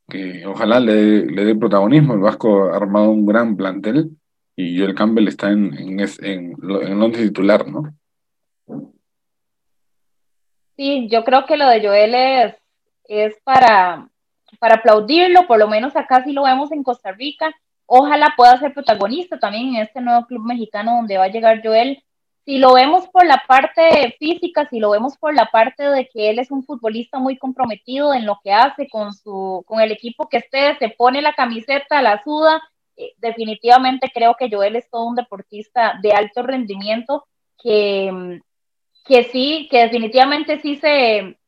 que 0.07 0.45
ojalá 0.45 0.79
le, 0.79 1.25
le 1.25 1.43
dé 1.43 1.57
protagonismo. 1.57 2.13
El 2.13 2.21
Vasco 2.21 2.65
ha 2.65 2.77
armado 2.77 3.09
un 3.09 3.25
gran 3.25 3.57
plantel 3.57 4.11
y 4.55 4.79
Joel 4.79 4.95
Campbell 4.95 5.29
está 5.29 5.51
en, 5.53 5.73
en, 5.73 6.01
en, 6.01 6.09
en 6.21 6.93
el 6.93 7.03
once 7.03 7.23
titular, 7.29 7.67
¿no? 7.67 7.97
Sí, 10.77 11.09
yo 11.11 11.25
creo 11.25 11.47
que 11.47 11.57
lo 11.57 11.69
de 11.69 11.81
Joel 11.87 12.15
es, 12.15 12.55
es 13.05 13.37
para, 13.45 14.09
para 14.59 14.77
aplaudirlo, 14.77 15.47
por 15.47 15.59
lo 15.59 15.69
menos 15.69 15.97
acá 15.97 16.23
sí 16.25 16.33
lo 16.33 16.45
vemos 16.45 16.71
en 16.73 16.83
Costa 16.83 17.13
Rica. 17.13 17.55
Ojalá 17.87 18.35
pueda 18.37 18.59
ser 18.59 18.75
protagonista 18.75 19.39
también 19.39 19.77
en 19.77 19.83
este 19.83 20.01
nuevo 20.01 20.27
club 20.27 20.45
mexicano 20.45 20.97
donde 20.97 21.19
va 21.19 21.25
a 21.25 21.29
llegar 21.29 21.63
Joel. 21.65 22.03
Si 22.45 22.59
lo 22.59 22.75
vemos 22.75 23.09
por 23.09 23.27
la 23.27 23.43
parte 23.49 24.15
física, 24.19 24.69
si 24.69 24.79
lo 24.79 24.91
vemos 24.91 25.17
por 25.17 25.35
la 25.35 25.47
parte 25.47 25.83
de 25.83 26.09
que 26.09 26.31
él 26.31 26.39
es 26.39 26.51
un 26.51 26.63
futbolista 26.65 27.19
muy 27.19 27.39
comprometido 27.39 28.15
en 28.15 28.27
lo 28.27 28.39
que 28.45 28.53
hace 28.53 28.89
con, 28.89 29.13
su, 29.15 29.65
con 29.67 29.81
el 29.81 29.93
equipo 29.93 30.29
que 30.29 30.39
esté, 30.39 30.77
se 30.79 30.91
pone 30.91 31.23
la 31.23 31.33
camiseta, 31.33 32.03
la 32.03 32.23
suda, 32.23 32.63
eh, 32.97 33.15
definitivamente 33.19 34.11
creo 34.15 34.37
que 34.39 34.49
Joel 34.51 34.77
es 34.77 34.89
todo 34.91 35.05
un 35.07 35.17
deportista 35.17 35.99
de 36.03 36.13
alto 36.13 36.43
rendimiento 36.43 37.27
que, 37.59 38.41
que 39.07 39.25
sí, 39.25 39.69
que 39.71 39.83
definitivamente 39.83 40.61
sí 40.61 40.77
se, 40.77 41.39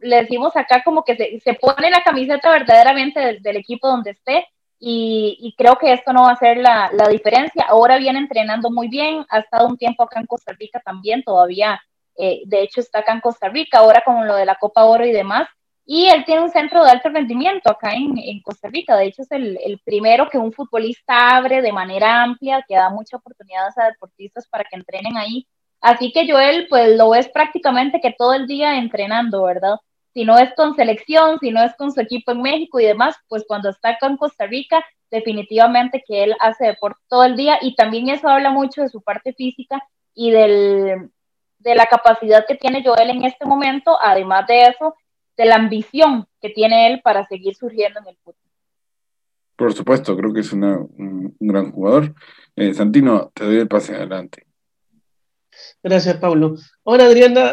le 0.00 0.16
decimos 0.16 0.56
acá 0.56 0.82
como 0.84 1.04
que 1.04 1.16
se, 1.16 1.40
se 1.40 1.54
pone 1.54 1.90
la 1.90 2.02
camiseta 2.02 2.50
verdaderamente 2.50 3.20
del, 3.20 3.42
del 3.42 3.56
equipo 3.56 3.88
donde 3.88 4.10
esté 4.12 4.46
y, 4.78 5.38
y, 5.40 5.54
creo 5.56 5.76
que 5.76 5.92
esto 5.92 6.12
no 6.12 6.24
va 6.24 6.32
a 6.32 6.36
ser 6.36 6.58
la, 6.58 6.90
la, 6.92 7.08
diferencia. 7.08 7.64
Ahora 7.66 7.96
viene 7.96 8.18
entrenando 8.18 8.70
muy 8.70 8.88
bien, 8.88 9.24
ha 9.30 9.38
estado 9.38 9.66
un 9.68 9.78
tiempo 9.78 10.02
acá 10.02 10.20
en 10.20 10.26
Costa 10.26 10.52
Rica 10.52 10.80
también, 10.84 11.22
todavía, 11.22 11.80
eh, 12.16 12.42
de 12.44 12.62
hecho 12.62 12.80
está 12.80 12.98
acá 12.98 13.12
en 13.12 13.20
Costa 13.20 13.48
Rica, 13.48 13.78
ahora 13.78 14.02
con 14.04 14.26
lo 14.26 14.36
de 14.36 14.44
la 14.44 14.56
Copa 14.56 14.84
Oro 14.84 15.06
y 15.06 15.12
demás, 15.12 15.48
y 15.86 16.08
él 16.08 16.24
tiene 16.26 16.42
un 16.42 16.50
centro 16.50 16.84
de 16.84 16.90
alto 16.90 17.08
rendimiento 17.08 17.70
acá 17.70 17.94
en, 17.94 18.18
en 18.18 18.42
Costa 18.42 18.68
Rica, 18.68 18.96
de 18.96 19.06
hecho 19.06 19.22
es 19.22 19.30
el, 19.30 19.58
el, 19.64 19.78
primero 19.78 20.28
que 20.28 20.36
un 20.36 20.52
futbolista 20.52 21.36
abre 21.36 21.62
de 21.62 21.72
manera 21.72 22.22
amplia, 22.22 22.62
que 22.68 22.74
da 22.74 22.90
muchas 22.90 23.20
oportunidades 23.20 23.78
a 23.78 23.86
deportistas 23.86 24.46
para 24.48 24.64
que 24.64 24.76
entrenen 24.76 25.16
ahí. 25.16 25.46
Así 25.80 26.12
que 26.12 26.30
Joel, 26.30 26.66
pues 26.68 26.96
lo 26.96 27.10
ves 27.10 27.28
prácticamente 27.28 28.00
que 28.00 28.14
todo 28.16 28.34
el 28.34 28.46
día 28.46 28.78
entrenando, 28.78 29.42
¿verdad? 29.44 29.76
si 30.16 30.24
no 30.24 30.38
es 30.38 30.54
con 30.54 30.74
selección, 30.74 31.38
si 31.40 31.50
no 31.50 31.62
es 31.62 31.74
con 31.76 31.92
su 31.92 32.00
equipo 32.00 32.32
en 32.32 32.40
México 32.40 32.80
y 32.80 32.86
demás, 32.86 33.16
pues 33.28 33.44
cuando 33.46 33.68
está 33.68 33.98
con 33.98 34.16
Costa 34.16 34.46
Rica, 34.46 34.82
definitivamente 35.10 36.02
que 36.08 36.24
él 36.24 36.34
hace 36.40 36.64
deporte 36.64 37.02
todo 37.06 37.24
el 37.24 37.36
día 37.36 37.58
y 37.60 37.74
también 37.74 38.08
eso 38.08 38.26
habla 38.26 38.50
mucho 38.50 38.80
de 38.80 38.88
su 38.88 39.02
parte 39.02 39.34
física 39.34 39.78
y 40.14 40.30
del, 40.30 41.10
de 41.58 41.74
la 41.74 41.84
capacidad 41.84 42.46
que 42.48 42.54
tiene 42.54 42.82
Joel 42.82 43.10
en 43.10 43.26
este 43.26 43.44
momento, 43.44 43.98
además 44.00 44.46
de 44.46 44.68
eso, 44.68 44.94
de 45.36 45.44
la 45.44 45.56
ambición 45.56 46.26
que 46.40 46.48
tiene 46.48 46.86
él 46.86 47.02
para 47.04 47.26
seguir 47.26 47.54
surgiendo 47.54 48.00
en 48.00 48.06
el 48.06 48.16
fútbol. 48.16 48.40
Por 49.54 49.74
supuesto, 49.74 50.16
creo 50.16 50.32
que 50.32 50.40
es 50.40 50.50
una, 50.50 50.78
un, 50.78 51.36
un, 51.38 51.46
gran 51.46 51.72
jugador. 51.72 52.14
Eh, 52.56 52.72
Santino, 52.72 53.32
te 53.34 53.44
doy 53.44 53.58
el 53.58 53.68
pase 53.68 53.94
adelante. 53.94 54.45
Gracias, 55.82 56.16
Pablo. 56.16 56.56
Ahora, 56.84 57.06
Adriana, 57.06 57.52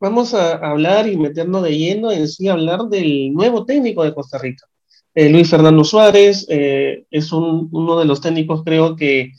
vamos 0.00 0.34
a 0.34 0.54
hablar 0.54 1.08
y 1.08 1.16
meternos 1.16 1.62
de 1.62 1.76
lleno 1.76 2.12
en 2.12 2.28
sí, 2.28 2.48
hablar 2.48 2.84
del 2.84 3.32
nuevo 3.32 3.64
técnico 3.64 4.04
de 4.04 4.14
Costa 4.14 4.38
Rica. 4.38 4.66
Eh, 5.14 5.28
Luis 5.28 5.48
Fernando 5.48 5.84
Suárez 5.84 6.46
eh, 6.48 7.04
es 7.10 7.32
un, 7.32 7.68
uno 7.72 7.98
de 7.98 8.04
los 8.04 8.20
técnicos, 8.20 8.64
creo 8.64 8.96
que 8.96 9.32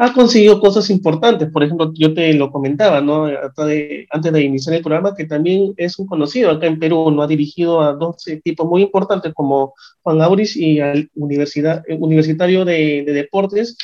ha 0.00 0.12
conseguido 0.12 0.60
cosas 0.60 0.90
importantes. 0.90 1.50
Por 1.50 1.64
ejemplo, 1.64 1.92
yo 1.92 2.14
te 2.14 2.32
lo 2.32 2.52
comentaba, 2.52 3.00
¿no? 3.00 3.26
Antes 3.26 4.32
de 4.32 4.42
iniciar 4.42 4.76
el 4.76 4.82
programa, 4.82 5.14
que 5.14 5.24
también 5.24 5.74
es 5.76 5.98
un 5.98 6.06
conocido 6.06 6.50
acá 6.50 6.66
en 6.66 6.78
Perú, 6.78 7.10
¿no? 7.10 7.22
Ha 7.22 7.26
dirigido 7.26 7.80
a 7.80 7.94
dos 7.94 8.26
equipos 8.28 8.64
muy 8.66 8.82
importantes 8.82 9.34
como 9.34 9.74
Juan 10.02 10.22
Auris 10.22 10.56
y 10.56 10.78
al 10.78 11.10
universidad, 11.16 11.82
eh, 11.88 11.96
Universitario 11.98 12.64
de, 12.64 13.02
de 13.04 13.12
Deportes. 13.12 13.76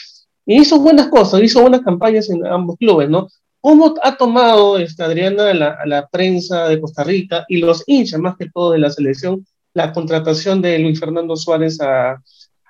Y 0.47 0.61
hizo 0.61 0.79
buenas 0.79 1.09
cosas, 1.09 1.43
hizo 1.43 1.61
buenas 1.63 1.81
campañas 1.81 2.31
en 2.31 2.47
ambos 2.47 2.77
clubes, 2.77 3.11
¿no? 3.11 3.29
¿Cómo 3.65 3.95
ha 4.03 4.15
tomado 4.15 4.77
esta, 4.77 5.07
Adriana 5.07 5.55
la, 5.55 5.79
la, 5.87 6.07
prensa 6.07 6.69
de 6.69 6.79
Costa 6.79 7.03
Rica 7.03 7.47
y 7.49 7.63
los 7.63 7.83
hinchas, 7.87 8.21
más 8.21 8.37
que 8.37 8.51
todo 8.51 8.73
de 8.73 8.79
la 8.79 8.91
selección, 8.91 9.47
la 9.73 9.91
contratación 9.91 10.61
de 10.61 10.79
Luis 10.79 11.01
Fernando 11.01 11.35
Suárez 11.35 11.81
a, 11.81 12.23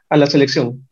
a 0.08 0.16
la 0.16 0.26
selección? 0.26 0.88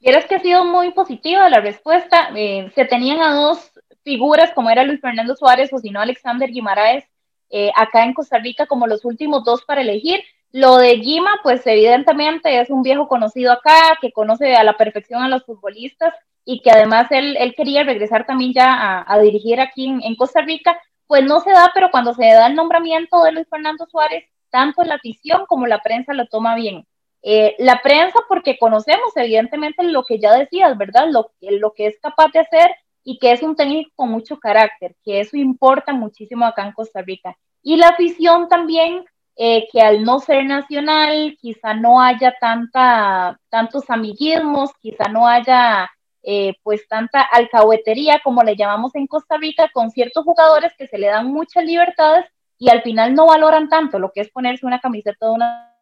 Quieres 0.00 0.24
que 0.24 0.34
ha 0.34 0.40
sido 0.40 0.64
muy 0.64 0.90
positiva 0.90 1.48
la 1.48 1.60
respuesta. 1.60 2.30
Eh, 2.34 2.68
se 2.74 2.84
tenían 2.86 3.20
a 3.20 3.34
dos 3.34 3.70
figuras, 4.02 4.50
como 4.52 4.68
era 4.68 4.82
Luis 4.82 5.00
Fernando 5.00 5.36
Suárez 5.36 5.72
o 5.72 5.78
si 5.78 5.90
no 5.90 6.00
Alexander 6.00 6.50
Guimaraes, 6.50 7.04
eh, 7.50 7.70
acá 7.76 8.02
en 8.02 8.14
Costa 8.14 8.38
Rica 8.38 8.66
como 8.66 8.88
los 8.88 9.04
últimos 9.04 9.44
dos 9.44 9.62
para 9.64 9.82
elegir. 9.82 10.24
Lo 10.50 10.78
de 10.78 10.96
Guima, 10.96 11.38
pues 11.44 11.64
evidentemente 11.68 12.58
es 12.58 12.68
un 12.68 12.82
viejo 12.82 13.06
conocido 13.06 13.52
acá, 13.52 13.96
que 14.00 14.10
conoce 14.10 14.56
a 14.56 14.64
la 14.64 14.76
perfección 14.76 15.22
a 15.22 15.28
los 15.28 15.44
futbolistas 15.44 16.12
y 16.46 16.62
que 16.62 16.70
además 16.70 17.08
él, 17.10 17.36
él 17.38 17.54
quería 17.54 17.82
regresar 17.82 18.24
también 18.24 18.54
ya 18.54 18.72
a, 18.72 19.12
a 19.12 19.18
dirigir 19.18 19.60
aquí 19.60 19.86
en, 19.86 20.00
en, 20.02 20.14
Costa 20.14 20.40
Rica, 20.40 20.80
pues 21.06 21.24
no 21.24 21.40
se 21.40 21.50
da, 21.50 21.72
pero 21.74 21.90
cuando 21.90 22.14
se 22.14 22.24
da 22.24 22.46
el 22.46 22.54
nombramiento 22.54 23.22
de 23.24 23.32
Luis 23.32 23.48
Fernando 23.50 23.84
Suárez, 23.86 24.24
tanto 24.48 24.84
la 24.84 24.94
afición 24.94 25.44
como 25.46 25.66
la 25.66 25.80
prensa 25.80 26.14
lo 26.14 26.26
toma 26.26 26.54
bien. 26.54 26.86
Eh, 27.22 27.56
la 27.58 27.82
prensa 27.82 28.20
porque 28.28 28.56
conocemos 28.56 29.10
evidentemente 29.16 29.82
lo 29.82 30.04
que 30.04 30.20
ya 30.20 30.32
decías, 30.32 30.78
¿verdad? 30.78 31.08
Lo, 31.10 31.32
lo 31.40 31.72
que 31.72 31.86
es 31.88 31.98
capaz 32.00 32.28
de 32.32 32.38
hacer 32.38 32.70
y 33.02 33.18
que 33.18 33.32
es 33.32 33.42
un 33.42 33.56
técnico 33.56 33.90
con 33.96 34.10
mucho 34.10 34.38
carácter, 34.38 34.94
que 35.04 35.18
eso 35.18 35.36
importa 35.36 35.92
muchísimo 35.92 36.44
acá 36.44 36.64
en 36.64 36.72
Costa 36.72 37.02
Rica. 37.02 37.36
Y 37.60 37.76
la 37.76 37.88
afición 37.88 38.48
también, 38.48 39.04
eh, 39.34 39.66
que 39.72 39.80
al 39.80 40.04
no 40.04 40.20
ser 40.20 40.44
nacional, 40.44 41.36
quizá 41.40 41.74
no 41.74 42.00
haya 42.00 42.36
tanta, 42.40 43.40
tantos 43.48 43.90
amiguismos, 43.90 44.70
quizá 44.80 45.08
no 45.08 45.26
haya 45.26 45.90
eh, 46.28 46.56
pues 46.64 46.88
tanta 46.88 47.22
alcahuetería, 47.22 48.20
como 48.24 48.42
le 48.42 48.56
llamamos 48.56 48.96
en 48.96 49.06
Costa 49.06 49.36
Rica, 49.36 49.70
con 49.72 49.92
ciertos 49.92 50.24
jugadores 50.24 50.72
que 50.76 50.88
se 50.88 50.98
le 50.98 51.06
dan 51.06 51.28
muchas 51.28 51.64
libertades 51.64 52.26
y 52.58 52.68
al 52.68 52.82
final 52.82 53.14
no 53.14 53.26
valoran 53.26 53.68
tanto 53.68 54.00
lo 54.00 54.10
que 54.10 54.22
es 54.22 54.30
ponerse 54.30 54.66
una 54.66 54.80
camiseta 54.80 55.26
de 55.26 55.32
una 55.32 55.72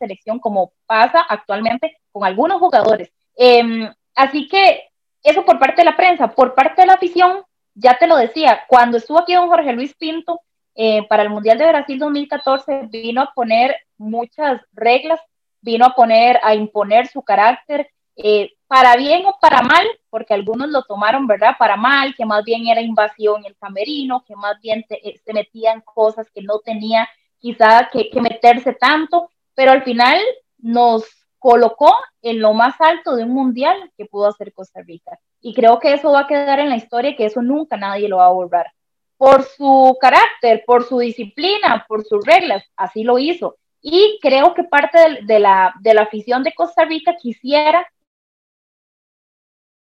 selección 0.00 0.40
como 0.40 0.72
pasa 0.86 1.20
actualmente 1.20 1.98
con 2.10 2.24
algunos 2.24 2.58
jugadores. 2.58 3.12
Eh, 3.36 3.88
así 4.16 4.48
que 4.48 4.88
eso 5.22 5.44
por 5.44 5.60
parte 5.60 5.82
de 5.82 5.84
la 5.84 5.96
prensa, 5.96 6.34
por 6.34 6.56
parte 6.56 6.82
de 6.82 6.88
la 6.88 6.94
afición, 6.94 7.44
ya 7.74 7.96
te 7.96 8.08
lo 8.08 8.16
decía, 8.16 8.64
cuando 8.66 8.96
estuvo 8.96 9.20
aquí 9.20 9.34
don 9.34 9.48
Jorge 9.48 9.72
Luis 9.72 9.94
Pinto 9.94 10.40
eh, 10.74 11.06
para 11.06 11.22
el 11.22 11.30
Mundial 11.30 11.58
de 11.58 11.68
Brasil 11.68 11.96
2014, 11.96 12.88
vino 12.90 13.22
a 13.22 13.32
poner 13.32 13.76
muchas 13.98 14.60
reglas, 14.72 15.20
vino 15.60 15.86
a 15.86 15.94
poner, 15.94 16.40
a 16.42 16.56
imponer 16.56 17.06
su 17.06 17.22
carácter, 17.22 17.88
eh, 18.16 18.52
para 18.66 18.96
bien 18.96 19.26
o 19.26 19.36
para 19.40 19.62
mal, 19.62 19.86
porque 20.10 20.34
algunos 20.34 20.68
lo 20.68 20.82
tomaron, 20.82 21.26
¿verdad? 21.26 21.56
Para 21.58 21.76
mal, 21.76 22.14
que 22.14 22.24
más 22.24 22.44
bien 22.44 22.66
era 22.66 22.80
invasión 22.80 23.44
el 23.44 23.56
camerino, 23.56 24.24
que 24.26 24.36
más 24.36 24.60
bien 24.60 24.84
eh, 24.88 25.20
se 25.24 25.32
metían 25.32 25.80
cosas 25.82 26.30
que 26.30 26.42
no 26.42 26.58
tenía 26.60 27.08
quizá 27.38 27.88
que, 27.92 28.10
meterse 28.20 28.72
tanto, 28.74 29.30
pero 29.54 29.72
al 29.72 29.82
final 29.82 30.18
nos 30.58 31.04
colocó 31.38 31.94
en 32.22 32.40
lo 32.40 32.54
más 32.54 32.80
alto 32.80 33.16
de 33.16 33.24
un 33.24 33.30
mundial 33.30 33.92
que 33.98 34.06
pudo 34.06 34.26
hacer 34.26 34.52
Costa 34.52 34.80
Rica. 34.82 35.18
Y 35.40 35.52
creo 35.52 35.78
que 35.78 35.92
eso 35.92 36.10
va 36.10 36.20
a 36.20 36.26
quedar 36.26 36.58
en 36.58 36.70
la 36.70 36.76
historia 36.76 37.16
que 37.16 37.26
eso 37.26 37.42
nunca 37.42 37.76
nadie 37.76 38.08
lo 38.08 38.16
va 38.16 38.26
a 38.26 38.30
borrar. 38.30 38.72
Por 39.18 39.42
su 39.42 39.96
carácter, 40.00 40.64
por 40.66 40.84
su 40.84 40.98
disciplina, 40.98 41.84
por 41.86 42.04
sus 42.04 42.24
reglas, 42.24 42.64
así 42.76 43.02
lo 43.02 43.18
hizo. 43.18 43.56
y 43.86 44.18
creo 44.22 44.54
que 44.54 44.64
parte 44.64 44.98
de, 45.22 45.38
la, 45.38 45.74
de 45.80 45.92
la 45.92 46.02
afición 46.02 46.42
de 46.42 46.54
Costa 46.54 46.86
Rica 46.86 47.14
quisiera 47.20 47.86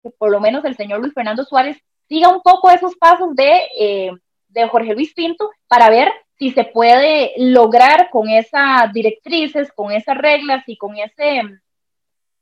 que 0.04 0.10
por 0.12 0.30
lo 0.30 0.40
menos 0.40 0.64
el 0.66 0.76
señor 0.76 1.00
Luis 1.00 1.14
Fernando 1.14 1.44
Suárez 1.46 1.78
siga 2.08 2.30
un 2.30 2.42
poco 2.42 2.70
esos 2.70 2.96
pasos 2.96 3.36
de, 3.36 3.62
eh, 3.80 4.12
de 4.50 4.68
Jorge 4.68 4.94
Luis 4.94 5.14
Pinto 5.14 5.50
para 5.68 5.90
ver 5.90 6.12
si 6.38 6.52
se 6.52 6.66
puede 6.66 7.32
lograr 7.38 8.10
con 8.12 8.30
esas 8.30 8.92
directrices, 8.92 9.72
con 9.72 9.92
esas 9.92 10.18
reglas 10.18 10.64
y 10.68 10.78
con 10.78 10.98
ese, 10.98 11.42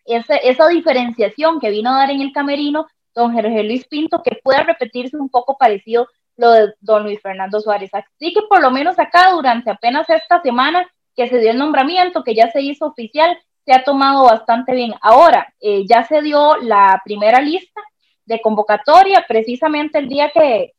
ese, 0.05 0.39
esa 0.43 0.67
diferenciación 0.67 1.59
que 1.59 1.69
vino 1.69 1.91
a 1.91 1.97
dar 1.97 2.11
en 2.11 2.21
el 2.21 2.33
camerino 2.33 2.87
don 3.13 3.33
Jorge 3.33 3.63
Luis 3.63 3.85
Pinto, 3.87 4.23
que 4.23 4.39
pueda 4.43 4.63
repetirse 4.63 5.17
un 5.17 5.29
poco 5.29 5.57
parecido 5.57 6.07
lo 6.37 6.51
de 6.51 6.73
don 6.79 7.03
Luis 7.03 7.21
Fernando 7.21 7.59
Suárez. 7.59 7.91
Así 7.93 8.33
que 8.33 8.41
por 8.49 8.61
lo 8.61 8.71
menos 8.71 8.97
acá 8.97 9.31
durante 9.31 9.69
apenas 9.69 10.09
esta 10.09 10.41
semana 10.41 10.89
que 11.15 11.27
se 11.27 11.39
dio 11.39 11.51
el 11.51 11.57
nombramiento, 11.57 12.23
que 12.23 12.35
ya 12.35 12.49
se 12.51 12.61
hizo 12.61 12.87
oficial, 12.87 13.37
se 13.65 13.73
ha 13.73 13.83
tomado 13.83 14.25
bastante 14.25 14.73
bien. 14.73 14.93
Ahora, 15.01 15.53
eh, 15.59 15.85
ya 15.87 16.03
se 16.03 16.21
dio 16.21 16.57
la 16.57 17.01
primera 17.03 17.39
lista 17.41 17.81
de 18.25 18.41
convocatoria, 18.41 19.25
precisamente 19.27 19.99
el 19.99 20.07
día 20.07 20.31
que, 20.31 20.73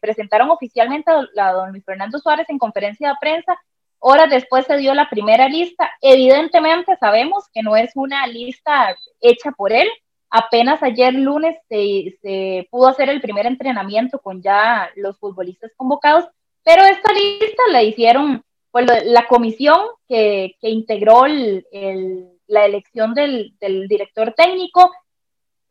presentaron 0.00 0.50
oficialmente 0.50 1.10
a, 1.10 1.52
don 1.52 1.70
Luis 1.70 1.84
Fernando 1.84 2.18
Suárez 2.18 2.48
en 2.50 2.58
conferencia 2.58 3.08
de 3.08 3.14
prensa, 3.20 3.58
horas 3.98 4.30
después 4.30 4.66
se 4.66 4.76
dio 4.76 4.94
la 4.94 5.08
primera 5.08 5.48
lista. 5.48 5.90
Evidentemente 6.00 6.96
sabemos 6.96 7.46
que 7.52 7.62
no 7.62 7.76
es 7.76 7.92
una 7.94 8.26
lista 8.26 8.96
hecha 9.20 9.50
por 9.52 9.72
él. 9.72 9.88
Apenas 10.30 10.82
ayer 10.82 11.14
lunes 11.14 11.56
se, 11.68 12.68
pudo 12.70 12.88
hacer 12.88 13.08
el 13.08 13.20
primer 13.20 13.46
entrenamiento 13.46 14.18
con 14.18 14.42
ya 14.42 14.90
los 14.94 15.18
futbolistas 15.18 15.72
convocados, 15.76 16.28
pero 16.62 16.84
esta 16.84 17.12
lista 17.12 17.62
la 17.70 17.82
hicieron 17.82 18.44
pues, 18.70 18.86
la 19.04 19.26
comisión 19.26 19.78
que, 20.08 20.56
integró 20.62 21.26
la 21.26 22.64
elección 22.64 23.14
del, 23.14 23.54
del 23.60 23.88
director 23.88 24.32
técnico 24.34 24.90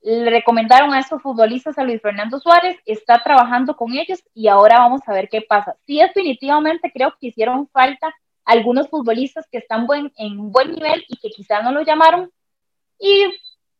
le 0.01 0.29
recomendaron 0.29 0.93
a 0.93 0.99
estos 0.99 1.21
futbolistas 1.21 1.77
a 1.77 1.83
Luis 1.83 2.01
Fernando 2.01 2.39
Suárez, 2.39 2.77
está 2.85 3.21
trabajando 3.23 3.75
con 3.75 3.93
ellos 3.93 4.23
y 4.33 4.47
ahora 4.47 4.79
vamos 4.79 5.01
a 5.05 5.13
ver 5.13 5.27
qué 5.27 5.41
pasa. 5.41 5.75
Sí, 5.85 5.99
definitivamente 5.99 6.91
creo 6.93 7.13
que 7.19 7.27
hicieron 7.27 7.67
falta 7.69 8.13
algunos 8.45 8.89
futbolistas 8.89 9.45
que 9.51 9.57
están 9.57 9.85
buen, 9.85 10.11
en 10.15 10.51
buen 10.51 10.71
nivel 10.71 11.03
y 11.09 11.17
que 11.17 11.29
quizás 11.29 11.63
no 11.63 11.71
lo 11.71 11.81
llamaron. 11.81 12.31
Y 12.97 13.25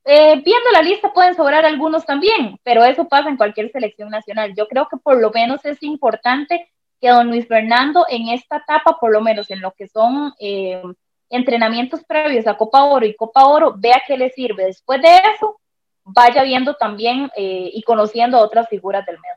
eh, 0.04 0.42
viendo 0.44 0.72
la 0.74 0.82
lista 0.82 1.14
pueden 1.14 1.36
sobrar 1.36 1.66
algunos 1.66 2.06
también, 2.06 2.60
pero 2.64 2.84
eso 2.84 3.08
pasa 3.08 3.30
en 3.30 3.38
cualquier 3.38 3.72
selección 3.72 4.10
nacional. 4.10 4.54
Yo 4.56 4.68
creo 4.68 4.88
que 4.90 4.98
por 4.98 5.22
lo 5.22 5.32
menos 5.32 5.64
es 5.64 5.82
importante 5.84 6.70
que 7.00 7.10
don 7.10 7.28
Luis 7.28 7.48
Fernando 7.48 8.06
en 8.10 8.30
esta 8.30 8.58
etapa, 8.58 8.98
por 9.00 9.12
lo 9.12 9.22
menos 9.22 9.50
en 9.52 9.62
lo 9.62 9.72
que 9.72 9.88
son 9.88 10.34
eh, 10.40 10.82
entrenamientos 11.30 12.04
previos 12.06 12.48
a 12.48 12.58
Copa 12.58 12.84
Oro 12.84 13.06
y 13.06 13.16
Copa 13.16 13.46
Oro, 13.46 13.76
vea 13.78 14.02
qué 14.08 14.18
le 14.18 14.30
sirve. 14.32 14.66
Después 14.66 15.02
de 15.02 15.10
eso, 15.36 15.60
vaya 16.04 16.44
viendo 16.44 16.76
también 16.76 17.30
eh, 17.36 17.70
y 17.74 17.82
conociendo 17.84 18.38
a 18.38 18.42
otras 18.42 18.68
figuras 18.70 19.06
del 19.06 19.18
medio. 19.18 19.36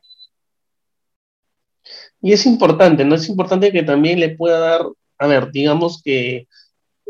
Y 2.23 2.33
es 2.33 2.47
importante, 2.47 3.05
¿no? 3.05 3.15
Es 3.15 3.29
importante 3.29 3.73
que 3.73 3.83
también 3.83 4.21
le 4.21 4.37
pueda 4.37 4.59
dar, 4.59 4.83
a 5.19 5.27
ver, 5.27 5.51
digamos 5.51 6.03
que 6.03 6.47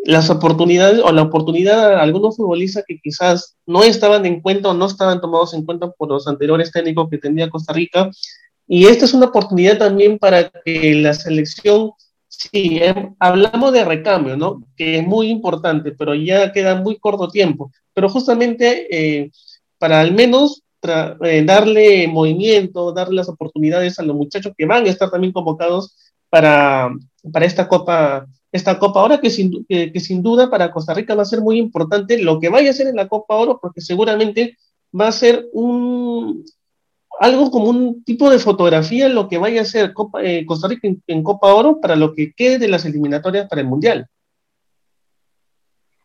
las 0.05 0.31
oportunidades 0.31 1.01
o 1.01 1.13
la 1.13 1.23
oportunidad 1.23 1.95
a 1.95 2.03
algunos 2.03 2.37
futbolistas 2.37 2.85
que 2.87 2.99
quizás 3.01 3.57
no 3.67 3.83
estaban 3.83 4.25
en 4.25 4.41
cuenta 4.41 4.71
o 4.71 4.75
no 4.75 4.87
estaban 4.87 5.21
tomados 5.21 5.53
en 5.53 5.65
cuenta 5.65 5.91
por 5.91 6.09
los 6.09 6.27
anteriores 6.27 6.73
técnicos 6.73 7.11
que 7.11 7.19
tenía 7.19 7.51
Costa 7.51 7.73
Rica. 7.73 8.11
Y 8.73 8.87
esta 8.87 9.05
es 9.05 9.15
una 9.15 9.27
oportunidad 9.27 9.79
también 9.79 10.17
para 10.17 10.49
que 10.49 10.95
la 10.95 11.13
selección, 11.13 11.91
sí, 12.29 12.79
eh, 12.81 13.11
hablamos 13.19 13.73
de 13.73 13.85
recambio, 13.85 14.37
¿no? 14.37 14.63
Que 14.77 14.99
es 14.99 15.05
muy 15.05 15.29
importante, 15.29 15.91
pero 15.91 16.15
ya 16.15 16.53
queda 16.53 16.77
muy 16.77 16.97
corto 17.01 17.27
tiempo. 17.27 17.73
Pero 17.93 18.09
justamente 18.09 18.87
eh, 18.93 19.33
para 19.77 19.99
al 19.99 20.13
menos 20.15 20.63
eh, 20.85 21.43
darle 21.45 22.07
movimiento, 22.07 22.93
darle 22.93 23.17
las 23.17 23.29
oportunidades 23.29 23.99
a 23.99 24.05
los 24.05 24.15
muchachos 24.15 24.53
que 24.57 24.67
van 24.67 24.87
a 24.87 24.91
estar 24.91 25.11
también 25.11 25.33
convocados 25.33 25.97
para, 26.29 26.91
para 27.33 27.47
esta 27.47 27.67
Copa 27.67 28.29
esta 28.53 28.79
Copa 28.79 29.03
Oro, 29.03 29.21
que 29.21 29.31
sin, 29.31 29.65
que, 29.65 29.99
sin 29.99 30.23
duda 30.23 30.49
para 30.49 30.71
Costa 30.71 30.95
Rica 30.95 31.17
va 31.17 31.23
a 31.23 31.25
ser 31.25 31.41
muy 31.41 31.59
importante 31.59 32.23
lo 32.23 32.39
que 32.39 32.51
vaya 32.51 32.71
a 32.71 32.73
ser 32.73 32.87
en 32.87 32.97
la 32.97 33.09
Copa 33.09 33.35
Oro, 33.35 33.59
porque 33.61 33.81
seguramente 33.81 34.57
va 34.99 35.09
a 35.09 35.13
ser 35.13 35.49
un, 35.53 36.45
algo 37.21 37.51
como 37.51 37.67
un 37.67 38.03
tipo 38.03 38.31
de 38.31 38.39
fotografía 38.39 39.07
en 39.07 39.15
lo 39.15 39.29
que 39.29 39.37
vaya 39.37 39.61
a 39.61 39.67
ser 39.67 39.93
Copa, 39.93 40.23
eh, 40.23 40.47
Costa 40.47 40.69
Rica 40.69 40.89
en, 41.07 41.23
Copa 41.23 41.55
Oro 41.55 41.79
para 41.79 41.95
lo 41.95 42.15
que 42.15 42.33
quede 42.33 42.59
de 42.59 42.69
las 42.69 42.87
eliminatorias 42.87 43.47
para 43.47 43.61
el 43.61 43.69
Mundial 43.69 44.09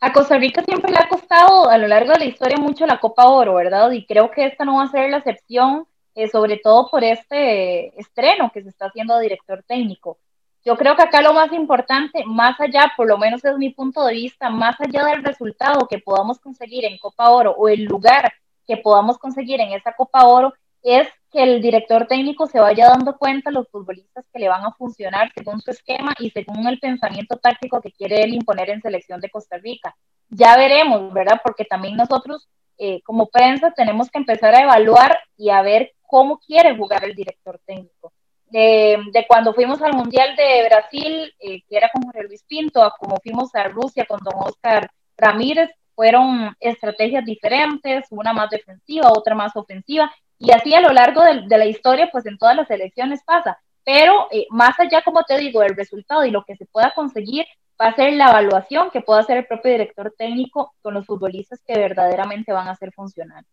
a 0.02 0.12
Costa 0.12 0.38
Rica 0.38 0.62
siempre 0.64 0.92
le 0.92 1.00
ha 1.00 1.08
costado 1.08 1.70
a 1.70 1.78
lo 1.78 1.88
largo 1.88 2.12
de 2.12 2.20
la 2.20 2.26
historia 2.26 2.58
mucho 2.58 2.86
la 2.86 3.00
Copa 3.00 3.28
Oro, 3.28 3.56
¿verdad? 3.56 3.90
Y 3.92 4.06
creo 4.06 4.30
que 4.30 4.46
esta 4.46 4.64
no 4.64 4.76
va 4.76 4.84
a 4.84 4.92
ser 4.92 5.10
la 5.10 5.18
excepción, 5.18 5.88
eh, 6.14 6.28
sobre 6.28 6.58
todo 6.58 6.92
por 6.92 7.04
este 7.04 8.00
estreno 8.00 8.52
que 8.54 8.62
se 8.62 8.70
está 8.70 8.86
haciendo 8.86 9.16
de 9.16 9.24
director 9.24 9.64
técnico. 9.68 10.20
Yo 10.64 10.76
creo 10.76 10.96
que 10.96 11.02
acá 11.02 11.22
lo 11.24 11.34
más 11.34 11.52
importante, 11.54 12.24
más 12.26 12.60
allá, 12.60 12.92
por 12.96 13.08
lo 13.08 13.18
menos 13.18 13.44
es 13.46 13.58
mi 13.58 13.72
punto 13.72 14.06
de 14.06 14.14
vista, 14.14 14.50
más 14.52 14.80
allá 14.80 15.06
del 15.06 15.24
resultado 15.24 15.88
que 15.88 15.98
podamos 15.98 16.40
conseguir 16.40 16.86
en 16.86 17.00
Copa 17.00 17.32
Oro 17.32 17.56
o 17.58 17.68
el 17.68 17.86
lugar 17.86 18.32
que 18.68 18.78
podamos 18.78 19.18
conseguir 19.18 19.60
en 19.60 19.74
esa 19.74 19.94
Copa 19.94 20.26
Oro, 20.26 20.54
es 20.86 21.08
que 21.32 21.42
el 21.42 21.62
director 21.62 22.06
técnico 22.08 22.46
se 22.46 22.60
vaya 22.60 22.88
dando 22.88 23.18
cuenta 23.18 23.52
los 23.52 23.68
futbolistas 23.70 24.26
que 24.32 24.40
le 24.40 24.50
van 24.50 24.64
a 24.64 24.72
funcionar 24.74 25.32
según 25.36 25.60
su 25.60 25.72
esquema 25.72 26.14
y 26.20 26.30
según 26.30 26.68
el 26.68 26.80
pensamiento 26.80 27.38
táctico 27.38 27.82
que 27.82 27.92
quiere 27.92 28.24
él 28.24 28.36
imponer 28.36 28.70
en 28.70 28.82
selección 28.82 29.20
de 29.20 29.32
Costa 29.32 29.58
Rica. 29.58 29.96
Ya 30.30 30.56
veremos, 30.56 31.12
¿verdad? 31.12 31.42
Porque 31.44 31.66
también 31.66 31.98
nosotros 31.98 32.48
eh, 32.78 33.02
como 33.04 33.28
prensa 33.28 33.72
tenemos 33.72 34.12
que 34.12 34.20
empezar 34.20 34.54
a 34.54 34.62
evaluar 34.62 35.18
y 35.38 35.50
a 35.50 35.62
ver 35.64 35.94
cómo 36.04 36.38
quiere 36.38 36.76
jugar 36.78 37.04
el 37.04 37.16
director 37.16 37.60
técnico. 37.66 38.14
De, 38.48 39.26
cuando 39.28 39.54
fuimos 39.54 39.82
al 39.82 39.94
Mundial 39.94 40.36
de 40.36 40.66
Brasil, 40.70 41.34
eh, 41.40 41.62
que 41.68 41.78
era 41.78 41.90
con 41.92 42.04
Jorge 42.04 42.24
Luis 42.28 42.44
Pinto, 42.48 42.84
a 42.84 42.96
como 42.98 43.18
fuimos 43.18 43.54
a 43.56 43.64
Rusia 43.66 44.06
con 44.06 44.20
don 44.20 44.36
Oscar 44.38 44.90
Ramírez, 45.18 45.72
fueron 45.96 46.56
estrategias 46.60 47.26
diferentes, 47.26 48.06
una 48.12 48.34
más 48.34 48.50
defensiva, 48.50 49.10
otra 49.12 49.34
más 49.34 49.56
ofensiva, 49.56 50.14
y 50.38 50.52
así 50.52 50.74
a 50.74 50.82
lo 50.82 50.90
largo 50.90 51.22
de, 51.24 51.58
la 51.58 51.66
historia, 51.66 52.10
pues 52.12 52.26
en 52.26 52.38
todas 52.38 52.56
las 52.56 52.70
elecciones 52.70 53.22
pasa. 53.26 53.58
Pero 53.84 54.28
eh, 54.32 54.48
más 54.50 54.80
allá, 54.80 55.02
como 55.04 55.24
te 55.24 55.38
digo, 55.38 55.62
del 55.62 55.76
resultado 55.76 56.26
y 56.26 56.32
lo 56.32 56.44
que 56.44 56.56
se 56.56 56.66
pueda 56.66 56.92
conseguir, 56.96 57.46
va 57.80 57.88
a 57.88 57.96
ser 57.96 58.14
la 58.14 58.30
evaluación 58.30 58.90
que 58.92 59.02
pueda 59.02 59.22
hacer 59.22 59.38
el 59.38 59.46
propio 59.46 59.72
director 59.72 60.14
técnico 60.18 60.74
con 60.82 60.94
los 60.94 61.06
futbolistas 61.06 61.62
que 61.66 61.78
verdaderamente 61.78 62.52
van 62.52 62.68
a 62.68 62.72
hacer 62.72 62.92
funcionar. 62.92 63.44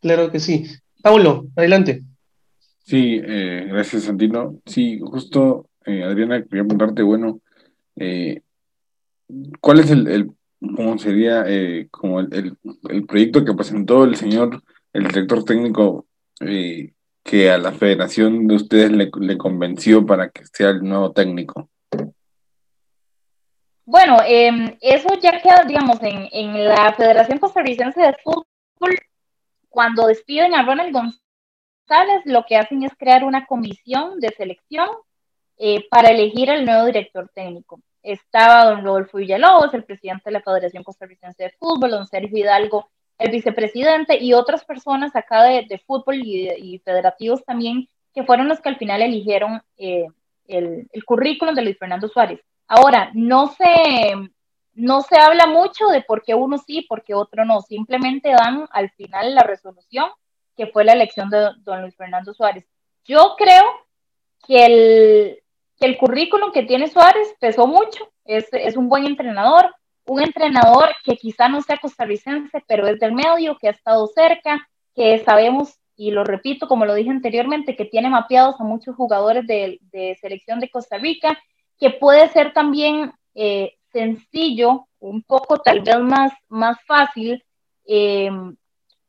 Claro 0.00 0.30
que 0.30 0.38
sí. 0.38 0.66
Paulo, 1.02 1.46
adelante. 1.56 2.02
Sí, 2.84 3.20
eh, 3.24 3.66
gracias 3.68 4.04
Santino. 4.04 4.60
Sí, 4.66 5.00
justo, 5.00 5.70
eh, 5.84 6.04
Adriana, 6.04 6.42
quería 6.42 6.62
preguntarte, 6.62 7.02
bueno, 7.02 7.40
¿cuál 9.60 9.80
es 9.80 9.90
el, 9.90 10.35
cómo 10.60 10.98
sería 10.98 11.44
eh, 11.46 11.88
como 11.90 12.20
el, 12.20 12.56
el, 12.88 13.06
proyecto 13.06 13.44
que 13.44 13.54
presentó 13.54 14.04
el 14.04 14.16
señor, 14.16 14.62
el 14.92 15.06
director 15.06 15.44
técnico, 15.44 16.06
eh, 16.40 16.92
que 17.22 17.50
a 17.50 17.58
la 17.58 17.72
federación 17.72 18.46
de 18.46 18.54
ustedes 18.54 18.90
le, 18.92 19.38
convenció 19.38 20.06
para 20.06 20.30
que 20.30 20.46
sea 20.46 20.70
el 20.70 20.82
nuevo 20.82 21.12
técnico? 21.12 21.68
Bueno, 23.84 24.18
em, 24.24 24.76
eso 24.80 25.08
ya 25.20 25.40
queda, 25.40 25.64
digamos, 25.64 26.02
en, 26.02 26.28
en 26.32 26.64
la 26.64 26.92
Federación 26.94 27.38
Costarricense 27.38 28.00
de 28.00 28.16
Fútbol, 28.22 28.96
cuando 29.68 30.06
despiden 30.06 30.54
a 30.54 30.64
Ronald 30.64 30.92
González, 30.92 32.22
lo 32.24 32.44
que 32.46 32.56
hacen 32.56 32.82
es 32.82 32.92
crear 32.96 33.24
una 33.24 33.46
comisión 33.46 34.18
de 34.18 34.30
selección 34.30 34.88
eh, 35.58 35.86
para 35.88 36.10
elegir 36.10 36.50
al 36.50 36.64
nuevo 36.64 36.86
director 36.86 37.30
técnico 37.34 37.80
estaba 38.06 38.70
don 38.70 38.84
Rodolfo 38.84 39.18
Villalobos, 39.18 39.74
el 39.74 39.84
presidente 39.84 40.22
de 40.26 40.32
la 40.32 40.40
Federación 40.40 40.84
Costarricense 40.84 41.42
de 41.42 41.50
Fútbol, 41.58 41.90
don 41.90 42.06
Sergio 42.06 42.38
Hidalgo, 42.38 42.88
el 43.18 43.30
vicepresidente, 43.30 44.22
y 44.22 44.32
otras 44.32 44.64
personas 44.64 45.16
acá 45.16 45.42
de, 45.42 45.82
fútbol 45.86 46.20
y, 46.22 46.80
federativos 46.84 47.44
también, 47.44 47.88
que 48.14 48.24
fueron 48.24 48.48
los 48.48 48.60
que 48.60 48.68
al 48.68 48.76
final 48.76 49.02
eligieron 49.02 49.60
eh, 49.76 50.06
el, 50.46 50.88
currículum 51.04 51.54
de 51.54 51.62
Luis 51.62 51.78
Fernando 51.78 52.08
Suárez. 52.08 52.40
Ahora, 52.68 53.10
no 53.14 53.48
se, 53.48 54.14
no 54.74 55.02
se 55.02 55.18
habla 55.18 55.46
mucho 55.46 55.88
de 55.88 56.02
por 56.02 56.22
qué 56.22 56.34
uno 56.34 56.58
sí, 56.58 56.82
por 56.82 57.02
qué 57.02 57.14
otro 57.14 57.44
no, 57.44 57.60
simplemente 57.60 58.30
dan 58.30 58.68
al 58.70 58.90
final 58.90 59.34
la 59.34 59.42
resolución 59.42 60.10
que 60.56 60.68
fue 60.68 60.84
la 60.84 60.92
elección 60.92 61.28
de 61.28 61.50
don 61.58 61.82
Luis 61.82 61.96
Fernando 61.96 62.32
Suárez. 62.32 62.64
Yo 63.04 63.34
creo 63.36 63.62
que 64.46 64.66
el, 64.66 65.42
que 65.78 65.86
el 65.86 65.98
currículum 65.98 66.52
que 66.52 66.62
tiene 66.62 66.88
Suárez 66.88 67.34
pesó 67.40 67.66
mucho, 67.66 68.10
es, 68.24 68.46
es 68.52 68.76
un 68.76 68.88
buen 68.88 69.04
entrenador, 69.04 69.74
un 70.06 70.22
entrenador 70.22 70.88
que 71.04 71.16
quizá 71.16 71.48
no 71.48 71.62
sea 71.62 71.78
costarricense, 71.78 72.62
pero 72.66 72.86
es 72.86 72.98
del 72.98 73.12
medio, 73.12 73.56
que 73.58 73.68
ha 73.68 73.72
estado 73.72 74.06
cerca, 74.06 74.68
que 74.94 75.18
sabemos, 75.24 75.78
y 75.96 76.10
lo 76.10 76.24
repito 76.24 76.68
como 76.68 76.84
lo 76.84 76.94
dije 76.94 77.10
anteriormente, 77.10 77.76
que 77.76 77.84
tiene 77.84 78.08
mapeados 78.08 78.60
a 78.60 78.64
muchos 78.64 78.94
jugadores 78.96 79.46
de, 79.46 79.78
de 79.92 80.16
selección 80.20 80.60
de 80.60 80.70
Costa 80.70 80.98
Rica, 80.98 81.38
que 81.78 81.90
puede 81.90 82.28
ser 82.28 82.52
también 82.52 83.12
eh, 83.34 83.74
sencillo, 83.92 84.86
un 84.98 85.22
poco 85.22 85.58
tal 85.58 85.80
vez 85.80 85.98
más, 86.00 86.32
más 86.48 86.78
fácil, 86.86 87.44
eh, 87.86 88.30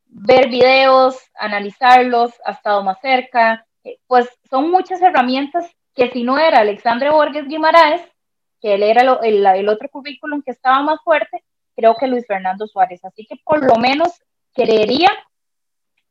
ver 0.05 0.49
videos, 0.49 1.17
analizarlos, 1.35 2.33
ha 2.45 2.51
estado 2.51 2.83
más 2.83 2.99
cerca, 3.01 3.65
eh, 3.83 3.99
pues 4.07 4.27
son 4.49 4.71
muchas 4.71 5.01
herramientas 5.01 5.69
que 5.97 6.11
si 6.11 6.23
no 6.23 6.37
era 6.37 6.59
Alexandre 6.59 7.09
Borges 7.09 7.47
Guimaraes, 7.47 8.01
que 8.61 8.75
él 8.75 8.83
era 8.83 9.01
el, 9.23 9.67
otro 9.67 9.89
currículum 9.89 10.43
que 10.43 10.51
estaba 10.51 10.83
más 10.83 10.99
fuerte, 11.03 11.43
creo 11.75 11.95
que 11.99 12.07
Luis 12.07 12.25
Fernando 12.27 12.67
Suárez. 12.67 13.03
Así 13.03 13.25
que 13.25 13.35
por 13.43 13.65
lo 13.65 13.79
menos 13.79 14.09
creería 14.53 15.09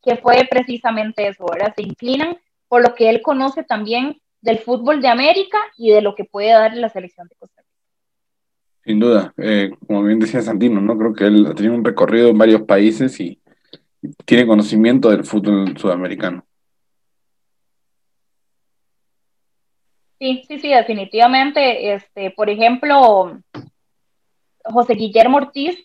que 0.03 0.16
fue 0.16 0.46
precisamente 0.51 1.29
eso, 1.29 1.46
¿verdad? 1.51 1.72
Se 1.77 1.83
inclinan 1.83 2.37
por 2.66 2.83
lo 2.83 2.96
que 2.96 3.09
él 3.09 3.22
conoce 3.22 3.62
también 3.62 4.20
del 4.40 4.59
fútbol 4.59 5.01
de 5.01 5.09
América 5.09 5.59
y 5.77 5.90
de 5.90 6.03
lo 6.03 6.16
que 6.16 6.25
puede 6.25 6.51
dar 6.51 6.77
la 6.77 6.88
selección 6.88 7.29
de 7.29 7.37
Costa 7.37 7.62
Rica. 7.62 7.72
Sin 8.85 8.99
duda, 8.99 9.35
eh, 9.37 9.70
como 9.87 10.03
bien 10.03 10.18
decía 10.18 10.42
Santino, 10.42 10.81
¿no? 10.81 10.99
Creo 10.99 11.12
que 11.12 11.27
él 11.27 11.46
ha 11.46 11.55
tenido 11.55 11.75
un 11.75 11.85
recorrido 11.85 12.29
en 12.29 12.38
varios 12.38 12.62
países 12.62 13.20
y 13.20 13.40
tiene 14.25 14.46
conocimiento 14.46 15.11
del 15.11 15.25
fútbol 15.25 15.77
sudamericano. 15.77 16.46
Sí, 20.18 20.44
sí, 20.48 20.59
sí, 20.59 20.68
definitivamente. 20.68 21.94
Este, 21.94 22.31
por 22.31 22.48
ejemplo, 22.48 23.38
José 24.64 24.94
Guillermo 24.94 25.37
Ortiz, 25.37 25.76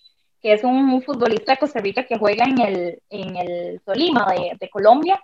que 0.41 0.53
es 0.53 0.63
un, 0.63 1.01
futbolista 1.01 1.53
de 1.53 1.57
Costa 1.57 1.79
Rica 1.79 2.05
que 2.05 2.17
juega 2.17 2.45
en 2.45 2.59
el, 2.59 3.01
en 3.09 3.35
el 3.35 3.81
Tolima 3.81 4.33
de, 4.59 4.69
Colombia, 4.69 5.21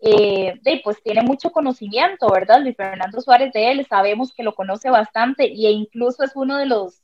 eh, 0.00 0.58
pues 0.82 1.02
tiene 1.02 1.22
mucho 1.22 1.50
conocimiento, 1.50 2.28
¿verdad? 2.30 2.60
Luis 2.60 2.76
Fernando 2.76 3.20
Suárez 3.20 3.52
de 3.52 3.70
él, 3.70 3.86
sabemos 3.88 4.32
que 4.34 4.42
lo 4.42 4.54
conoce 4.54 4.90
bastante 4.90 5.44
e 5.44 5.70
incluso 5.70 6.24
es 6.24 6.32
uno 6.34 6.56
de 6.56 6.66
los, 6.66 7.02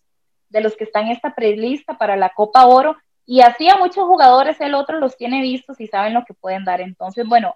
de 0.48 0.60
los 0.60 0.76
que 0.76 0.84
está 0.84 1.00
en 1.00 1.08
esta 1.08 1.34
prelista 1.34 1.98
para 1.98 2.16
la 2.16 2.30
Copa 2.30 2.66
Oro 2.66 2.96
y 3.24 3.40
así 3.40 3.68
a 3.68 3.76
muchos 3.76 4.04
jugadores 4.04 4.60
el 4.60 4.74
otro 4.74 4.98
los 4.98 5.16
tiene 5.16 5.40
vistos 5.42 5.80
y 5.80 5.86
saben 5.86 6.14
lo 6.14 6.24
que 6.24 6.34
pueden 6.34 6.64
dar. 6.64 6.80
Entonces, 6.80 7.26
bueno, 7.26 7.54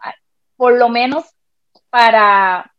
por 0.57 0.77
lo 0.79 0.89
menos 0.89 1.25
para, 1.91 2.73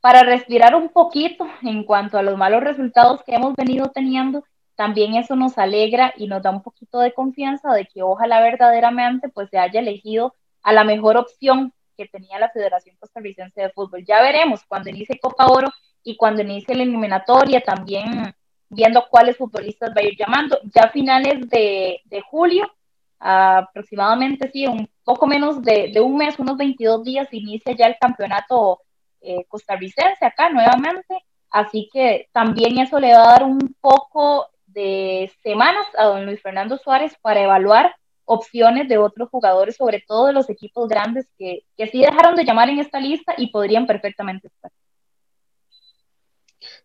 para 0.00 0.22
respirar 0.22 0.74
un 0.74 0.90
poquito 0.90 1.46
en 1.62 1.84
cuanto 1.84 2.18
a 2.18 2.22
los 2.22 2.36
malos 2.36 2.62
resultados 2.62 3.22
que 3.24 3.34
hemos 3.34 3.54
venido 3.54 3.90
teniendo, 3.90 4.44
también 4.76 5.16
eso 5.16 5.34
nos 5.34 5.58
alegra 5.58 6.14
y 6.16 6.28
nos 6.28 6.42
da 6.42 6.50
un 6.50 6.62
poquito 6.62 7.00
de 7.00 7.12
confianza 7.12 7.72
de 7.72 7.86
que 7.86 8.02
ojalá 8.02 8.40
verdaderamente 8.40 9.28
pues 9.28 9.50
se 9.50 9.58
haya 9.58 9.80
elegido 9.80 10.34
a 10.62 10.72
la 10.72 10.84
mejor 10.84 11.16
opción 11.16 11.72
que 11.96 12.06
tenía 12.06 12.38
la 12.38 12.50
Federación 12.50 12.96
Costarricense 13.00 13.60
de 13.60 13.70
Fútbol. 13.70 14.04
Ya 14.04 14.22
veremos 14.22 14.64
cuando 14.68 14.90
inicie 14.90 15.18
Copa 15.18 15.48
Oro 15.48 15.68
y 16.04 16.16
cuando 16.16 16.42
inicie 16.42 16.76
la 16.76 16.84
eliminatoria 16.84 17.60
también 17.60 18.32
viendo 18.68 19.04
cuáles 19.10 19.36
futbolistas 19.36 19.90
va 19.90 20.00
a 20.00 20.04
ir 20.04 20.16
llamando. 20.16 20.58
Ya 20.74 20.82
a 20.82 20.90
finales 20.90 21.48
de, 21.48 22.00
julio, 22.30 22.70
aproximadamente, 23.18 24.50
sí, 24.52 24.66
un 24.66 24.88
poco 25.04 25.26
menos 25.26 25.62
de, 25.62 26.00
un 26.00 26.16
mes, 26.16 26.38
unos 26.38 26.56
22 26.56 27.02
días, 27.02 27.28
inicia 27.32 27.74
ya 27.74 27.86
el 27.86 27.96
campeonato 28.00 28.80
eh, 29.20 29.44
costarricense 29.48 30.24
acá 30.24 30.50
nuevamente. 30.50 31.24
Así 31.50 31.88
que 31.92 32.28
también 32.32 32.78
eso 32.78 33.00
le 33.00 33.12
va 33.14 33.22
a 33.22 33.32
dar 33.32 33.44
un 33.44 33.74
poco 33.80 34.48
de 34.66 35.32
semanas 35.42 35.86
a 35.96 36.04
don 36.04 36.26
Luis 36.26 36.42
Fernando 36.42 36.76
Suárez 36.76 37.14
para 37.22 37.42
evaluar 37.42 37.94
opciones 38.24 38.88
de 38.88 38.98
otros 38.98 39.30
jugadores, 39.30 39.76
sobre 39.76 40.04
todo 40.06 40.26
de 40.26 40.34
los 40.34 40.50
equipos 40.50 40.88
grandes 40.88 41.26
que, 41.38 41.60
que 41.76 41.86
sí 41.86 42.00
dejaron 42.00 42.36
de 42.36 42.44
llamar 42.44 42.68
en 42.68 42.78
esta 42.78 43.00
lista 43.00 43.34
y 43.38 43.50
podrían 43.50 43.86
perfectamente 43.86 44.48
estar. 44.48 44.70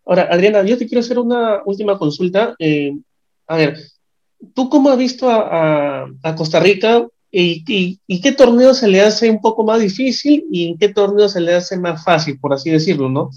Ahora, 0.05 0.27
Adriana, 0.29 0.63
yo 0.63 0.77
te 0.77 0.87
quiero 0.87 0.99
hacer 0.99 1.19
una 1.19 1.61
última 1.65 1.97
consulta. 1.97 2.55
Eh, 2.59 2.93
a 3.47 3.57
ver, 3.57 3.77
¿tú 4.53 4.69
cómo 4.69 4.89
has 4.89 4.97
visto 4.97 5.29
a, 5.29 6.07
Costa 6.35 6.59
Rica 6.59 7.05
y, 7.35 8.21
qué 8.21 8.31
torneo 8.31 8.75
se 8.75 8.87
le 8.87 9.01
hace 9.01 9.29
un 9.29 9.41
poco 9.41 9.63
más 9.63 9.81
difícil 9.81 10.45
y 10.51 10.67
en 10.69 10.77
qué 10.77 10.89
torneo 10.89 11.27
se 11.27 11.41
le 11.41 11.55
hace 11.55 11.77
más 11.77 12.03
fácil, 12.03 12.39
por 12.39 12.53
así 12.53 12.69
decirlo, 12.69 13.09
¿no? 13.09 13.31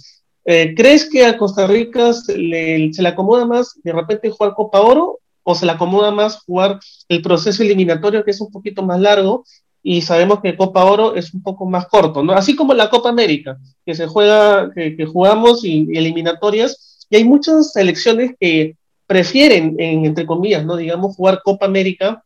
Eh, 0.45 0.75
¿Crees 0.77 1.09
que 1.09 1.25
a 1.25 1.39
Costa 1.39 1.67
Rica 1.67 2.13
se 2.13 2.37
le, 2.37 2.93
se 2.93 3.03
le 3.03 3.09
acomoda 3.09 3.47
más 3.47 3.81
de 3.83 3.93
repente 3.93 4.31
jugar 4.31 4.55
Copa 4.55 4.81
Oro 4.81 5.19
o 5.43 5.55
se 5.55 5.65
le 5.65 5.73
acomoda 5.73 6.11
más 6.11 6.43
jugar 6.45 6.79
el 7.09 7.23
proceso 7.23 7.63
eliminatorio 7.63 8.23
que 8.23 8.33
es 8.33 8.41
un 8.41 8.53
poquito 8.53 8.83
más 8.83 9.01
largo 9.01 9.45
y 9.83 10.03
sabemos 10.03 10.41
que 10.41 10.57
Copa 10.57 10.85
Oro 10.85 11.15
es 11.15 11.33
un 11.33 11.43
poco 11.43 11.65
más 11.65 11.87
corto, 11.87 12.23
¿no? 12.23 12.33
Así 12.35 12.55
como 12.55 12.75
la 12.75 12.91
Copa 12.91 13.09
América, 13.09 13.57
que 13.85 13.95
se 13.95 14.07
juega, 14.07 14.71
que, 14.75 15.07
jugamos 15.07 15.65
y, 15.65 15.87
eliminatorias, 15.97 17.07
y 17.09 17.17
hay 17.17 17.25
muchas 17.25 17.73
selecciones 17.73 18.33
que 18.39 18.77
prefieren, 19.07 19.77
entre 19.79 20.27
comillas, 20.27 20.65
¿no? 20.67 20.77
Digamos, 20.77 21.15
jugar 21.17 21.41
Copa 21.43 21.67
América, 21.67 22.23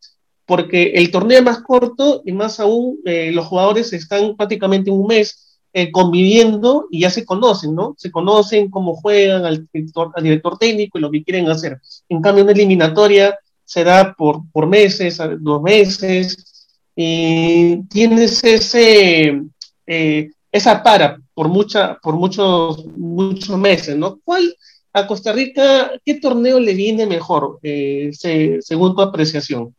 porque 0.50 0.94
el 0.96 1.12
torneo 1.12 1.38
es 1.38 1.44
más 1.44 1.60
corto 1.60 2.22
y 2.24 2.32
más 2.32 2.58
aún 2.58 2.98
eh, 3.04 3.30
los 3.30 3.46
jugadores 3.46 3.92
están 3.92 4.36
prácticamente 4.36 4.90
un 4.90 5.06
mes 5.06 5.60
eh, 5.72 5.92
conviviendo 5.92 6.88
y 6.90 7.02
ya 7.02 7.10
se 7.10 7.24
conocen, 7.24 7.72
¿no? 7.72 7.94
Se 7.96 8.10
conocen 8.10 8.68
cómo 8.68 8.96
juegan 8.96 9.44
al 9.44 9.68
director, 9.72 10.10
al 10.12 10.24
director 10.24 10.58
técnico 10.58 10.98
y 10.98 11.02
lo 11.02 11.10
que 11.12 11.22
quieren 11.22 11.48
hacer. 11.48 11.80
En 12.08 12.20
cambio, 12.20 12.42
una 12.42 12.52
eliminatoria 12.52 13.38
se 13.64 13.84
da 13.84 14.12
por, 14.12 14.40
por 14.50 14.66
meses, 14.66 15.20
dos 15.38 15.62
meses, 15.62 16.68
y 16.96 17.84
tienes 17.84 18.42
ese, 18.42 19.42
eh, 19.86 20.30
esa 20.50 20.82
para 20.82 21.16
por, 21.32 21.48
mucha, 21.48 21.96
por 22.02 22.16
muchos, 22.16 22.86
muchos 22.96 23.56
meses, 23.56 23.96
¿no? 23.96 24.18
¿Cuál 24.24 24.52
a 24.92 25.06
Costa 25.06 25.32
Rica, 25.32 25.92
qué 26.04 26.14
torneo 26.18 26.58
le 26.58 26.74
viene 26.74 27.06
mejor, 27.06 27.60
eh, 27.62 28.10
según 28.12 28.96
tu 28.96 29.02
apreciación? 29.02 29.76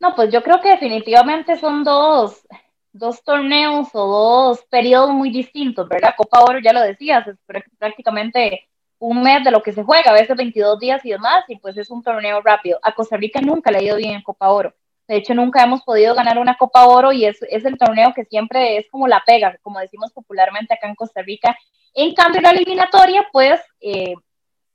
No, 0.00 0.14
pues 0.14 0.32
yo 0.32 0.42
creo 0.42 0.60
que 0.60 0.70
definitivamente 0.70 1.58
son 1.58 1.84
dos, 1.84 2.46
dos 2.92 3.22
torneos 3.22 3.88
o 3.92 4.06
dos 4.06 4.64
periodos 4.70 5.10
muy 5.10 5.30
distintos, 5.30 5.88
¿verdad? 5.88 6.14
Copa 6.16 6.40
Oro, 6.42 6.58
ya 6.58 6.72
lo 6.72 6.80
decías, 6.80 7.26
es 7.28 7.36
prácticamente 7.78 8.66
un 8.98 9.22
mes 9.22 9.44
de 9.44 9.50
lo 9.50 9.62
que 9.62 9.72
se 9.72 9.82
juega, 9.82 10.10
a 10.10 10.14
veces 10.14 10.36
22 10.36 10.78
días 10.80 11.04
y 11.04 11.10
demás, 11.10 11.44
y 11.48 11.56
pues 11.56 11.76
es 11.76 11.90
un 11.90 12.02
torneo 12.02 12.40
rápido. 12.40 12.78
A 12.82 12.94
Costa 12.94 13.16
Rica 13.18 13.40
nunca 13.40 13.70
le 13.70 13.78
ha 13.78 13.82
ido 13.82 13.96
bien 13.96 14.14
en 14.14 14.22
Copa 14.22 14.50
Oro. 14.50 14.74
De 15.06 15.16
hecho, 15.16 15.34
nunca 15.34 15.62
hemos 15.62 15.82
podido 15.82 16.14
ganar 16.14 16.38
una 16.38 16.56
Copa 16.56 16.86
Oro 16.86 17.12
y 17.12 17.24
es, 17.26 17.38
es 17.50 17.64
el 17.64 17.76
torneo 17.76 18.14
que 18.14 18.24
siempre 18.24 18.78
es 18.78 18.86
como 18.90 19.06
la 19.06 19.22
pega, 19.26 19.58
como 19.62 19.80
decimos 19.80 20.12
popularmente 20.12 20.72
acá 20.72 20.88
en 20.88 20.94
Costa 20.94 21.20
Rica. 21.22 21.56
En 21.94 22.14
cambio, 22.14 22.40
la 22.40 22.50
eliminatoria, 22.50 23.26
pues, 23.32 23.60
eh, 23.80 24.14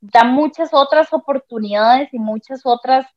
da 0.01 0.23
muchas 0.23 0.69
otras 0.71 1.11
oportunidades 1.13 2.13
y 2.13 2.19
muchas 2.19 2.61
otras 2.65 3.07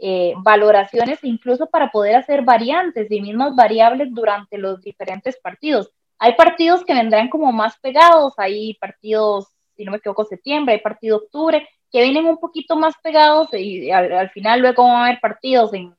eh, 0.00 0.34
valoraciones, 0.38 1.18
incluso 1.22 1.68
para 1.68 1.90
poder 1.90 2.16
hacer 2.16 2.42
variantes 2.42 3.10
y 3.10 3.20
mismas 3.20 3.54
variables 3.56 4.08
durante 4.12 4.58
los 4.58 4.80
diferentes 4.80 5.36
partidos. 5.38 5.90
Hay 6.18 6.34
partidos 6.34 6.84
que 6.84 6.94
vendrán 6.94 7.28
como 7.28 7.52
más 7.52 7.78
pegados, 7.80 8.34
hay 8.36 8.74
partidos, 8.74 9.48
si 9.76 9.84
no 9.84 9.92
me 9.92 9.98
equivoco, 9.98 10.24
septiembre, 10.24 10.74
hay 10.74 10.80
partido 10.80 11.18
octubre, 11.18 11.68
que 11.90 12.02
vienen 12.02 12.26
un 12.26 12.38
poquito 12.38 12.76
más 12.76 12.94
pegados 13.02 13.48
y 13.54 13.90
al, 13.90 14.12
al 14.12 14.30
final 14.30 14.60
luego 14.60 14.84
van 14.84 14.96
a 14.96 15.04
haber 15.06 15.20
partidos 15.20 15.72
en, 15.74 15.94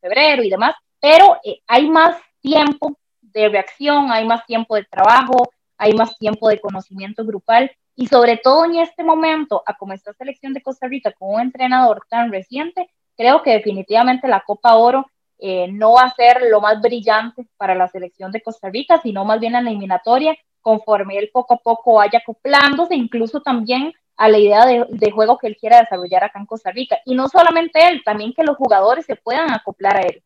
febrero 0.00 0.42
y 0.42 0.50
demás, 0.50 0.74
pero 1.00 1.38
eh, 1.44 1.60
hay 1.66 1.88
más 1.88 2.16
tiempo 2.40 2.96
de 3.20 3.48
reacción, 3.48 4.10
hay 4.12 4.24
más 4.24 4.46
tiempo 4.46 4.76
de 4.76 4.84
trabajo, 4.84 5.50
hay 5.76 5.92
más 5.94 6.16
tiempo 6.16 6.48
de 6.48 6.60
conocimiento 6.60 7.24
grupal 7.24 7.70
y 7.96 8.06
sobre 8.06 8.36
todo 8.36 8.66
en 8.66 8.76
este 8.76 9.02
momento, 9.02 9.62
a 9.66 9.74
como 9.76 9.94
está 9.94 10.12
selección 10.12 10.52
de 10.52 10.62
Costa 10.62 10.86
Rica 10.86 11.12
con 11.12 11.34
un 11.34 11.40
entrenador 11.40 12.02
tan 12.08 12.30
reciente, 12.30 12.90
creo 13.16 13.42
que 13.42 13.52
definitivamente 13.52 14.28
la 14.28 14.42
Copa 14.46 14.76
Oro 14.76 15.06
eh, 15.38 15.68
no 15.68 15.94
va 15.94 16.02
a 16.02 16.14
ser 16.14 16.42
lo 16.50 16.60
más 16.60 16.80
brillante 16.80 17.46
para 17.56 17.74
la 17.74 17.88
selección 17.88 18.32
de 18.32 18.42
Costa 18.42 18.68
Rica, 18.70 19.00
sino 19.02 19.24
más 19.24 19.40
bien 19.40 19.54
la 19.54 19.60
eliminatoria, 19.60 20.36
conforme 20.60 21.16
él 21.16 21.30
poco 21.32 21.54
a 21.54 21.58
poco 21.58 21.94
vaya 21.94 22.18
acoplándose, 22.18 22.94
incluso 22.94 23.40
también 23.40 23.92
a 24.16 24.28
la 24.28 24.38
idea 24.38 24.66
de, 24.66 25.10
juego 25.10 25.38
que 25.38 25.46
él 25.46 25.56
quiera 25.58 25.80
desarrollar 25.80 26.24
acá 26.24 26.38
en 26.38 26.46
Costa 26.46 26.70
Rica. 26.70 26.98
Y 27.04 27.14
no 27.14 27.28
solamente 27.28 27.86
él, 27.88 28.02
también 28.04 28.32
que 28.34 28.44
los 28.44 28.56
jugadores 28.56 29.04
se 29.06 29.16
puedan 29.16 29.50
acoplar 29.50 29.98
a 29.98 30.02
él. 30.02 30.22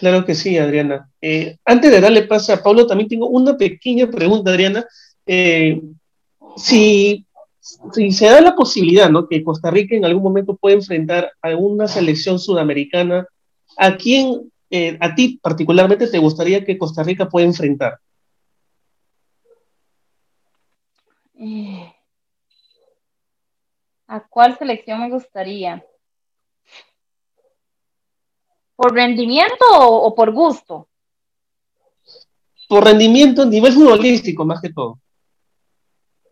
Claro 0.00 0.24
que 0.24 0.34
sí, 0.34 0.58
Adriana. 0.58 1.10
Eh, 1.20 1.56
antes 1.64 1.90
de 1.90 2.00
darle 2.00 2.22
paso 2.22 2.52
a 2.52 2.62
Pablo, 2.62 2.86
también 2.86 3.08
tengo 3.08 3.28
una 3.28 3.56
pequeña 3.56 4.10
pregunta, 4.10 4.50
Adriana. 4.50 4.86
Eh, 5.26 5.80
si, 6.56 7.26
se 8.10 8.26
da 8.26 8.40
la 8.40 8.54
posibilidad, 8.54 9.08
¿no? 9.10 9.28
Que 9.28 9.42
Costa 9.42 9.70
Rica 9.70 9.94
en 9.94 10.04
algún 10.04 10.22
momento 10.22 10.56
pueda 10.56 10.76
enfrentar 10.76 11.32
a 11.40 11.48
alguna 11.48 11.88
selección 11.88 12.38
sudamericana, 12.38 13.26
¿a 13.76 13.96
quién, 13.96 14.52
eh, 14.70 14.96
a 15.00 15.14
ti 15.14 15.38
particularmente, 15.42 16.06
te 16.08 16.18
gustaría 16.18 16.64
que 16.64 16.78
Costa 16.78 17.02
Rica 17.02 17.28
pueda 17.28 17.46
enfrentar? 17.46 17.98
¿A 24.06 24.28
cuál 24.28 24.56
selección 24.58 25.00
me 25.00 25.10
gustaría? 25.10 25.84
¿Por 28.76 28.92
rendimiento 28.92 29.64
o, 29.70 30.14
por 30.14 30.32
gusto? 30.32 30.88
por 32.66 32.84
rendimiento, 32.84 33.44
nivel 33.44 33.72
futbolístico 33.72 34.44
más 34.44 34.60
que 34.60 34.72
todo. 34.72 34.98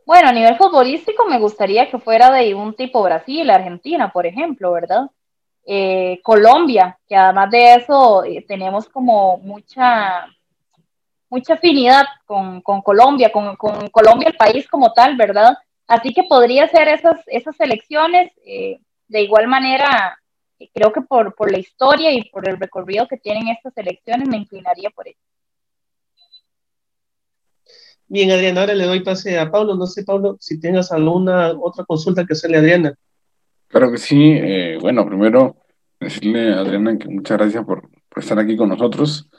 Bueno, 0.04 0.30
a 0.30 0.32
nivel 0.32 0.56
futbolístico 0.56 1.24
me 1.26 1.38
gustaría 1.38 1.88
que 1.90 1.98
fuera 1.98 2.32
de 2.32 2.54
un 2.54 2.74
tipo 2.74 3.02
Brasil, 3.02 3.48
Argentina, 3.50 4.10
por 4.10 4.26
ejemplo, 4.26 4.72
¿verdad? 4.72 5.10
Eh, 5.64 6.18
Colombia, 6.22 6.98
que 7.06 7.14
además 7.14 7.50
de 7.50 7.74
eso 7.74 8.24
eh, 8.24 8.44
tenemos 8.48 8.88
como 8.88 9.38
mucha, 9.38 10.26
mucha 11.28 11.54
afinidad 11.54 12.04
con, 12.24 12.60
Colombia, 12.62 13.30
con, 13.30 13.54
Colombia 13.56 14.28
el 14.28 14.36
país 14.36 14.68
como 14.68 14.92
tal, 14.92 15.16
¿verdad? 15.16 15.56
Así 15.86 16.12
que 16.12 16.24
podría 16.24 16.66
ser 16.68 16.88
esas, 16.88 17.20
esas 17.26 17.60
elecciones. 17.60 18.32
Eh, 18.44 18.80
de 19.06 19.20
igual 19.20 19.46
manera, 19.46 20.18
creo 20.72 20.92
que 20.92 21.00
por, 21.02 21.34
por 21.34 21.50
la 21.50 21.58
historia 21.58 22.12
y 22.12 22.28
por 22.30 22.48
el 22.48 22.58
recorrido 22.58 23.06
que 23.08 23.16
tienen 23.16 23.48
estas 23.48 23.76
elecciones, 23.76 24.28
me 24.28 24.36
inclinaría 24.36 24.90
por 24.90 25.08
eso. 25.08 25.18
Bien, 28.12 28.30
Adriana, 28.30 28.60
ahora 28.60 28.74
le 28.74 28.84
doy 28.84 29.00
pase 29.00 29.38
a 29.38 29.50
Pablo. 29.50 29.74
No 29.74 29.86
sé, 29.86 30.04
Pablo, 30.04 30.36
si 30.38 30.60
tengas 30.60 30.92
alguna 30.92 31.52
otra 31.58 31.84
consulta 31.86 32.26
que 32.26 32.34
hacerle 32.34 32.58
a 32.58 32.60
Adriana. 32.60 32.94
Claro 33.68 33.90
que 33.90 33.96
sí. 33.96 34.34
Eh, 34.34 34.76
bueno, 34.78 35.06
primero 35.06 35.56
decirle 35.98 36.52
a 36.52 36.60
Adriana 36.60 36.98
que 36.98 37.08
muchas 37.08 37.38
gracias 37.38 37.64
por, 37.64 37.88
estar 38.14 38.38
aquí 38.38 38.54
con 38.54 38.68
nosotros. 38.68 39.30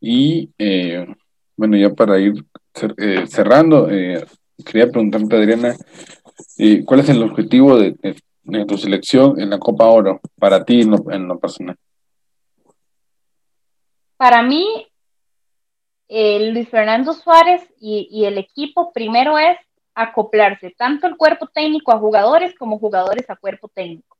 Y 0.00 0.50
eh, 0.58 1.06
bueno, 1.56 1.76
ya 1.76 1.90
para 1.90 2.18
ir 2.18 2.44
eh, 2.96 3.24
cerrando, 3.28 3.86
quería 3.86 4.90
preguntarte, 4.90 5.36
Adriana, 5.36 5.76
¿cuál 6.86 7.00
es 7.00 7.08
el 7.10 7.22
objetivo 7.22 7.78
de, 7.78 8.16
tu 8.66 8.78
selección 8.78 9.40
en 9.40 9.50
la 9.50 9.58
Copa 9.58 9.86
Oro 9.86 10.20
para 10.38 10.64
ti 10.64 10.82
en 10.82 11.28
lo 11.28 11.38
personal? 11.38 11.76
Para 14.16 14.42
mí, 14.42 14.88
Luis 16.08 16.68
Fernando 16.68 17.12
Suárez 17.12 17.62
y, 17.80 18.24
el 18.24 18.38
equipo 18.38 18.92
primero 18.92 19.38
es 19.38 19.56
acoplarse 19.94 20.74
tanto 20.76 21.06
el 21.06 21.16
cuerpo 21.16 21.46
técnico 21.48 21.92
a 21.92 21.98
jugadores 21.98 22.54
como 22.56 22.78
jugadores 22.78 23.28
a 23.30 23.36
cuerpo 23.36 23.68
técnico. 23.68 24.16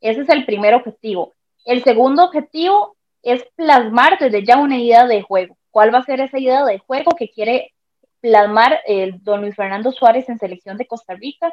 Ese 0.00 0.22
es 0.22 0.28
el 0.28 0.44
primer 0.44 0.74
objetivo. 0.74 1.34
El 1.64 1.82
segundo 1.84 2.24
objetivo 2.24 2.96
es 3.22 3.44
plasmar 3.54 4.18
desde 4.18 4.44
ya 4.44 4.58
una 4.58 4.78
idea 4.78 5.06
de 5.06 5.22
juego. 5.22 5.56
¿Cuál 5.70 5.94
va 5.94 5.98
a 5.98 6.04
ser 6.04 6.20
esa 6.20 6.38
idea 6.38 6.64
de 6.64 6.78
juego 6.78 7.12
que 7.16 7.30
quiere 7.30 7.72
plasmar 8.20 8.80
el 8.86 9.22
don 9.22 9.40
Luis 9.40 9.54
Fernando 9.54 9.92
Suárez 9.92 10.28
en 10.28 10.38
selección 10.38 10.76
de 10.76 10.86
Costa 10.86 11.14
Rica? 11.14 11.52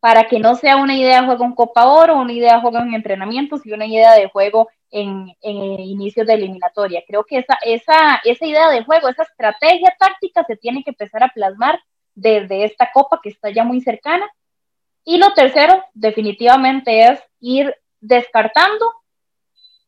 Para 0.00 0.28
que 0.28 0.38
no 0.38 0.56
sea 0.56 0.76
una 0.76 0.96
idea 0.96 1.20
de 1.20 1.26
juego 1.26 1.44
en 1.44 1.54
Copa 1.54 1.86
Oro, 1.86 2.16
una 2.16 2.32
idea 2.32 2.54
de 2.54 2.60
juego 2.62 2.78
en 2.78 2.94
entrenamientos 2.94 3.64
y 3.64 3.72
una 3.72 3.86
idea 3.86 4.14
de 4.14 4.28
juego 4.28 4.68
en, 4.90 5.32
en 5.42 5.56
inicios 5.80 6.26
de 6.26 6.34
eliminatoria. 6.34 7.02
Creo 7.06 7.24
que 7.24 7.38
esa, 7.38 7.58
esa, 7.62 8.20
esa 8.24 8.46
idea 8.46 8.70
de 8.70 8.82
juego, 8.84 9.08
esa 9.08 9.22
estrategia 9.22 9.94
táctica 9.98 10.44
se 10.44 10.56
tiene 10.56 10.82
que 10.82 10.90
empezar 10.90 11.22
a 11.22 11.28
plasmar 11.28 11.78
desde 12.14 12.64
esta 12.64 12.90
copa 12.92 13.20
que 13.22 13.28
está 13.30 13.50
ya 13.50 13.64
muy 13.64 13.80
cercana. 13.80 14.28
Y 15.04 15.18
lo 15.18 15.32
tercero, 15.34 15.84
definitivamente, 15.94 17.04
es 17.04 17.20
ir 17.40 17.74
descartando 18.00 18.92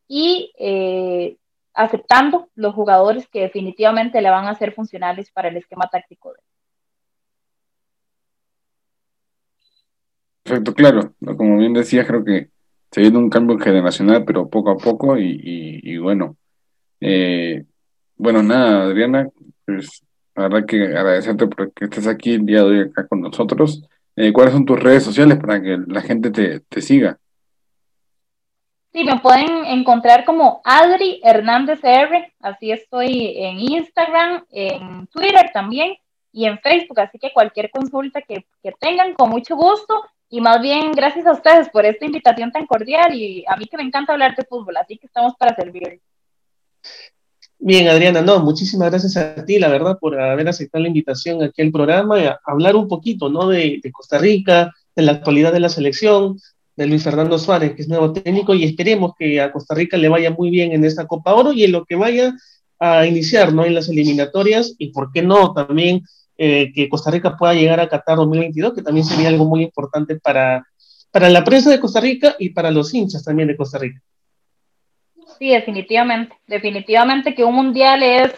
y 0.08 0.52
eh, 0.58 1.36
aceptando 1.74 2.48
los 2.54 2.74
jugadores 2.74 3.28
que 3.28 3.40
definitivamente 3.40 4.20
le 4.20 4.30
van 4.30 4.46
a 4.46 4.54
ser 4.54 4.72
funcionales 4.72 5.30
para 5.30 5.48
el 5.48 5.56
esquema 5.56 5.88
táctico 5.88 6.32
de 6.32 6.38
Perfecto, 10.52 10.74
claro. 10.74 11.14
Como 11.38 11.56
bien 11.56 11.72
decía, 11.72 12.06
creo 12.06 12.22
que 12.22 12.50
se 12.90 13.00
viene 13.00 13.16
un 13.16 13.30
cambio 13.30 13.58
generacional, 13.58 14.22
pero 14.26 14.50
poco 14.50 14.70
a 14.70 14.76
poco 14.76 15.16
y, 15.16 15.96
bueno. 15.96 16.36
Eh, 17.00 17.64
bueno, 18.16 18.42
nada, 18.42 18.82
Adriana, 18.82 19.30
pues 19.64 20.02
la 20.34 20.42
verdad 20.48 20.66
que 20.66 20.82
agradecerte 20.84 21.46
por 21.46 21.72
que 21.72 21.86
estés 21.86 22.06
aquí 22.06 22.34
el 22.34 22.44
día 22.44 22.58
de 22.58 22.64
hoy 22.64 22.80
acá 22.80 23.08
con 23.08 23.22
nosotros. 23.22 23.82
Eh, 24.14 24.30
¿Cuáles 24.30 24.52
son 24.52 24.66
tus 24.66 24.78
redes 24.78 25.02
sociales 25.02 25.38
para 25.38 25.62
que 25.62 25.78
la 25.86 26.02
gente 26.02 26.30
te, 26.30 26.80
siga? 26.82 27.18
Sí, 28.92 29.04
me 29.04 29.20
pueden 29.20 29.64
encontrar 29.64 30.26
como 30.26 30.60
Adri 30.64 31.18
Hernández 31.24 31.82
R, 31.82 32.34
así 32.40 32.72
estoy 32.72 33.38
en 33.38 33.58
Instagram, 33.58 34.44
en 34.50 35.06
Twitter 35.06 35.50
también 35.54 35.96
y 36.30 36.44
en 36.44 36.58
Facebook, 36.58 37.00
así 37.00 37.18
que 37.18 37.32
cualquier 37.32 37.70
consulta 37.70 38.20
que, 38.20 38.44
que 38.62 38.72
tengan, 38.78 39.14
con 39.14 39.30
mucho 39.30 39.56
gusto, 39.56 40.04
y 40.32 40.40
más 40.40 40.62
bien, 40.62 40.92
gracias 40.92 41.26
a 41.26 41.32
ustedes 41.32 41.68
por 41.68 41.84
esta 41.84 42.06
invitación 42.06 42.50
tan 42.50 42.66
cordial 42.66 43.14
y 43.14 43.44
a 43.46 43.54
mí 43.54 43.66
que 43.66 43.76
me 43.76 43.82
encanta 43.82 44.14
hablar 44.14 44.34
de 44.34 44.46
fútbol, 44.46 44.74
así 44.78 44.96
que 44.96 45.06
estamos 45.06 45.34
para 45.38 45.54
servir. 45.54 46.00
Bien, 47.58 47.86
Adriana, 47.86 48.22
no, 48.22 48.40
muchísimas 48.40 48.88
gracias 48.88 49.14
a 49.18 49.44
ti, 49.44 49.58
la 49.58 49.68
verdad, 49.68 49.98
por 50.00 50.18
haber 50.18 50.48
aceptado 50.48 50.80
la 50.80 50.88
invitación 50.88 51.42
aquí 51.42 51.60
al 51.60 51.70
programa 51.70 52.18
y 52.18 52.24
a 52.24 52.40
hablar 52.46 52.76
un 52.76 52.88
poquito, 52.88 53.28
¿no? 53.28 53.46
De, 53.46 53.78
Costa 53.92 54.16
Rica, 54.16 54.72
de 54.96 55.02
la 55.02 55.12
actualidad 55.12 55.52
de 55.52 55.60
la 55.60 55.68
selección, 55.68 56.38
de 56.76 56.86
Luis 56.86 57.04
Fernando 57.04 57.38
Suárez, 57.38 57.74
que 57.74 57.82
es 57.82 57.88
nuevo 57.88 58.14
técnico, 58.14 58.54
y 58.54 58.64
esperemos 58.64 59.12
que 59.18 59.38
a 59.38 59.52
Costa 59.52 59.74
Rica 59.74 59.98
le 59.98 60.08
vaya 60.08 60.30
muy 60.30 60.48
bien 60.48 60.72
en 60.72 60.86
esta 60.86 61.06
Copa 61.06 61.34
Oro 61.34 61.52
y 61.52 61.64
en 61.64 61.72
lo 61.72 61.84
que 61.84 61.96
vaya 61.96 62.34
a 62.78 63.04
iniciar, 63.04 63.52
¿no? 63.52 63.66
En 63.66 63.74
las 63.74 63.90
eliminatorias, 63.90 64.76
y 64.78 64.92
por 64.92 65.12
qué 65.12 65.20
no 65.20 65.52
también 65.52 66.04
eh, 66.44 66.72
que 66.74 66.88
Costa 66.88 67.08
Rica 67.08 67.36
pueda 67.36 67.54
llegar 67.54 67.78
a 67.78 67.88
Qatar 67.88 68.16
2022, 68.16 68.74
que 68.74 68.82
también 68.82 69.06
sería 69.06 69.28
algo 69.28 69.44
muy 69.44 69.62
importante 69.62 70.18
para, 70.18 70.66
para 71.12 71.30
la 71.30 71.44
prensa 71.44 71.70
de 71.70 71.78
Costa 71.78 72.00
Rica 72.00 72.34
y 72.36 72.50
para 72.50 72.72
los 72.72 72.92
hinchas 72.92 73.22
también 73.22 73.46
de 73.46 73.56
Costa 73.56 73.78
Rica. 73.78 74.00
Sí, 75.38 75.50
definitivamente, 75.50 76.34
definitivamente 76.48 77.36
que 77.36 77.44
un 77.44 77.54
mundial 77.54 78.02
es, 78.02 78.34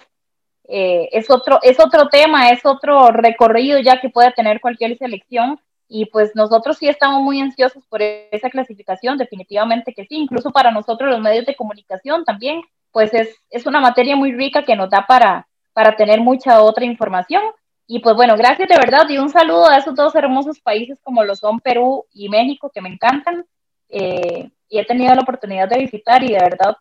eh, 0.69 1.09
es, 1.13 1.31
otro, 1.31 1.61
es 1.63 1.81
otro 1.81 2.09
tema, 2.11 2.51
es 2.51 2.67
otro 2.67 3.09
recorrido 3.09 3.79
ya 3.79 3.99
que 4.03 4.11
puede 4.11 4.33
tener 4.33 4.61
cualquier 4.61 4.99
selección 4.99 5.59
y 5.89 6.05
pues 6.05 6.33
nosotros 6.35 6.77
sí 6.77 6.89
estamos 6.89 7.23
muy 7.23 7.41
ansiosos 7.41 7.87
por 7.87 8.03
esa 8.03 8.51
clasificación, 8.51 9.17
definitivamente 9.17 9.95
que 9.95 10.05
sí, 10.05 10.17
incluso 10.17 10.51
para 10.51 10.71
nosotros 10.71 11.09
los 11.11 11.23
medios 11.23 11.47
de 11.47 11.57
comunicación 11.57 12.23
también, 12.27 12.61
pues 12.93 13.15
es, 13.15 13.35
es 13.49 13.65
una 13.65 13.81
materia 13.81 14.15
muy 14.15 14.33
rica 14.33 14.63
que 14.63 14.77
nos 14.77 14.91
da 14.91 15.07
para, 15.07 15.49
para 15.73 15.97
tener 15.97 16.21
mucha 16.21 16.61
otra 16.61 16.85
información 16.85 17.43
y 17.87 17.99
pues 17.99 18.17
bueno, 18.17 18.37
gracias 18.37 18.69
de 18.69 18.77
verdad 18.77 19.07
y 19.09 19.19
un 19.19 19.29
saludo 19.29 19.69
a 19.69 19.77
esos 19.77 19.95
dos 19.95 20.15
hermosos 20.15 20.61
países 20.61 20.99
como 21.03 21.23
lo 21.23 21.37
son 21.37 21.61
Perú 21.61 22.07
y 22.13 22.29
México 22.29 22.71
que 22.73 22.81
me 22.81 22.89
encantan. 22.89 23.45
Eh, 23.89 24.51
y 24.69 24.79
he 24.79 24.87
tenido 24.87 25.15
la 25.15 25.21
oportunidad 25.21 25.69
de 25.69 25.79
visitar 25.79 26.23
y 26.25 26.29
de 26.29 26.39
verdad 26.39 26.77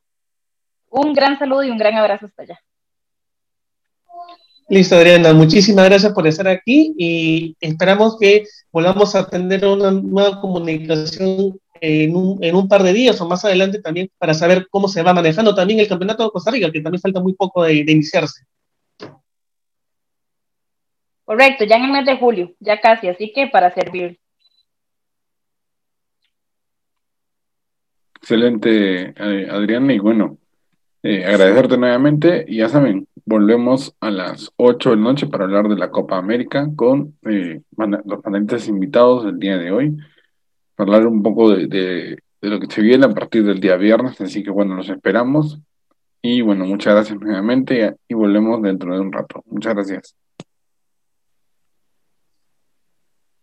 un 0.89 1.13
gran 1.13 1.37
saludo 1.37 1.63
y 1.63 1.69
un 1.69 1.77
gran 1.77 1.95
abrazo 1.95 2.27
hasta 2.27 2.43
allá. 2.43 2.59
Listo, 4.69 4.95
Adriana, 4.95 5.33
muchísimas 5.33 5.85
gracias 5.85 6.13
por 6.13 6.25
estar 6.25 6.47
aquí 6.47 6.93
y 6.97 7.55
esperamos 7.59 8.17
que 8.17 8.45
volvamos 8.71 9.13
a 9.13 9.27
tener 9.27 9.65
una 9.65 9.91
nueva 9.91 10.39
comunicación 10.39 11.59
en 11.81 12.15
un, 12.15 12.41
en 12.41 12.55
un, 12.55 12.67
par 12.69 12.81
de 12.81 12.93
días 12.93 13.19
o 13.19 13.27
más 13.27 13.43
adelante 13.43 13.81
también 13.81 14.09
para 14.17 14.33
saber 14.33 14.67
cómo 14.69 14.87
se 14.87 15.03
va 15.03 15.13
manejando 15.13 15.53
también 15.53 15.81
el 15.81 15.87
campeonato 15.89 16.23
de 16.23 16.31
Costa 16.31 16.49
Rica, 16.49 16.71
que 16.71 16.79
también 16.79 17.01
falta 17.01 17.19
muy 17.19 17.33
poco 17.33 17.63
de 17.63 17.73
iniciarse. 17.73 18.45
Correcto, 21.33 21.65
ya 21.65 21.77
en 21.77 21.85
el 21.85 21.91
mes 21.91 22.05
de 22.05 22.15
julio, 22.15 22.53
ya 22.59 22.79
casi, 22.79 23.07
así 23.07 23.33
que 23.33 23.47
para 23.47 23.71
servir. 23.73 24.19
Excelente, 28.17 29.15
Adriana, 29.49 29.93
y 29.93 29.97
bueno, 29.97 30.37
eh, 31.01 31.25
agradecerte 31.25 31.75
nuevamente. 31.75 32.45
Y 32.47 32.57
ya 32.57 32.69
saben, 32.69 33.07
volvemos 33.25 33.95
a 33.99 34.11
las 34.11 34.51
8 34.57 34.91
de 34.91 34.95
la 34.95 35.01
noche 35.01 35.25
para 35.25 35.45
hablar 35.45 35.69
de 35.69 35.75
la 35.75 35.89
Copa 35.89 36.17
América 36.17 36.69
con 36.75 37.17
eh, 37.23 37.61
los 38.05 38.21
panelistas 38.21 38.67
invitados 38.67 39.25
del 39.25 39.39
día 39.39 39.57
de 39.57 39.71
hoy, 39.71 39.97
para 40.75 40.97
hablar 40.97 41.07
un 41.07 41.23
poco 41.23 41.49
de, 41.49 41.65
de, 41.65 42.19
lo 42.41 42.59
que 42.59 42.67
se 42.67 42.81
viene 42.83 43.07
a 43.07 43.09
partir 43.09 43.43
del 43.43 43.59
día 43.59 43.75
viernes. 43.75 44.21
Así 44.21 44.43
que 44.43 44.51
bueno, 44.51 44.75
los 44.75 44.87
esperamos. 44.87 45.59
Y 46.21 46.41
bueno, 46.41 46.65
muchas 46.65 46.93
gracias 46.93 47.19
nuevamente 47.19 47.95
y 48.07 48.13
volvemos 48.13 48.61
dentro 48.61 48.93
de 48.93 48.99
un 48.99 49.11
rato. 49.11 49.41
Muchas 49.47 49.73
gracias. 49.73 50.15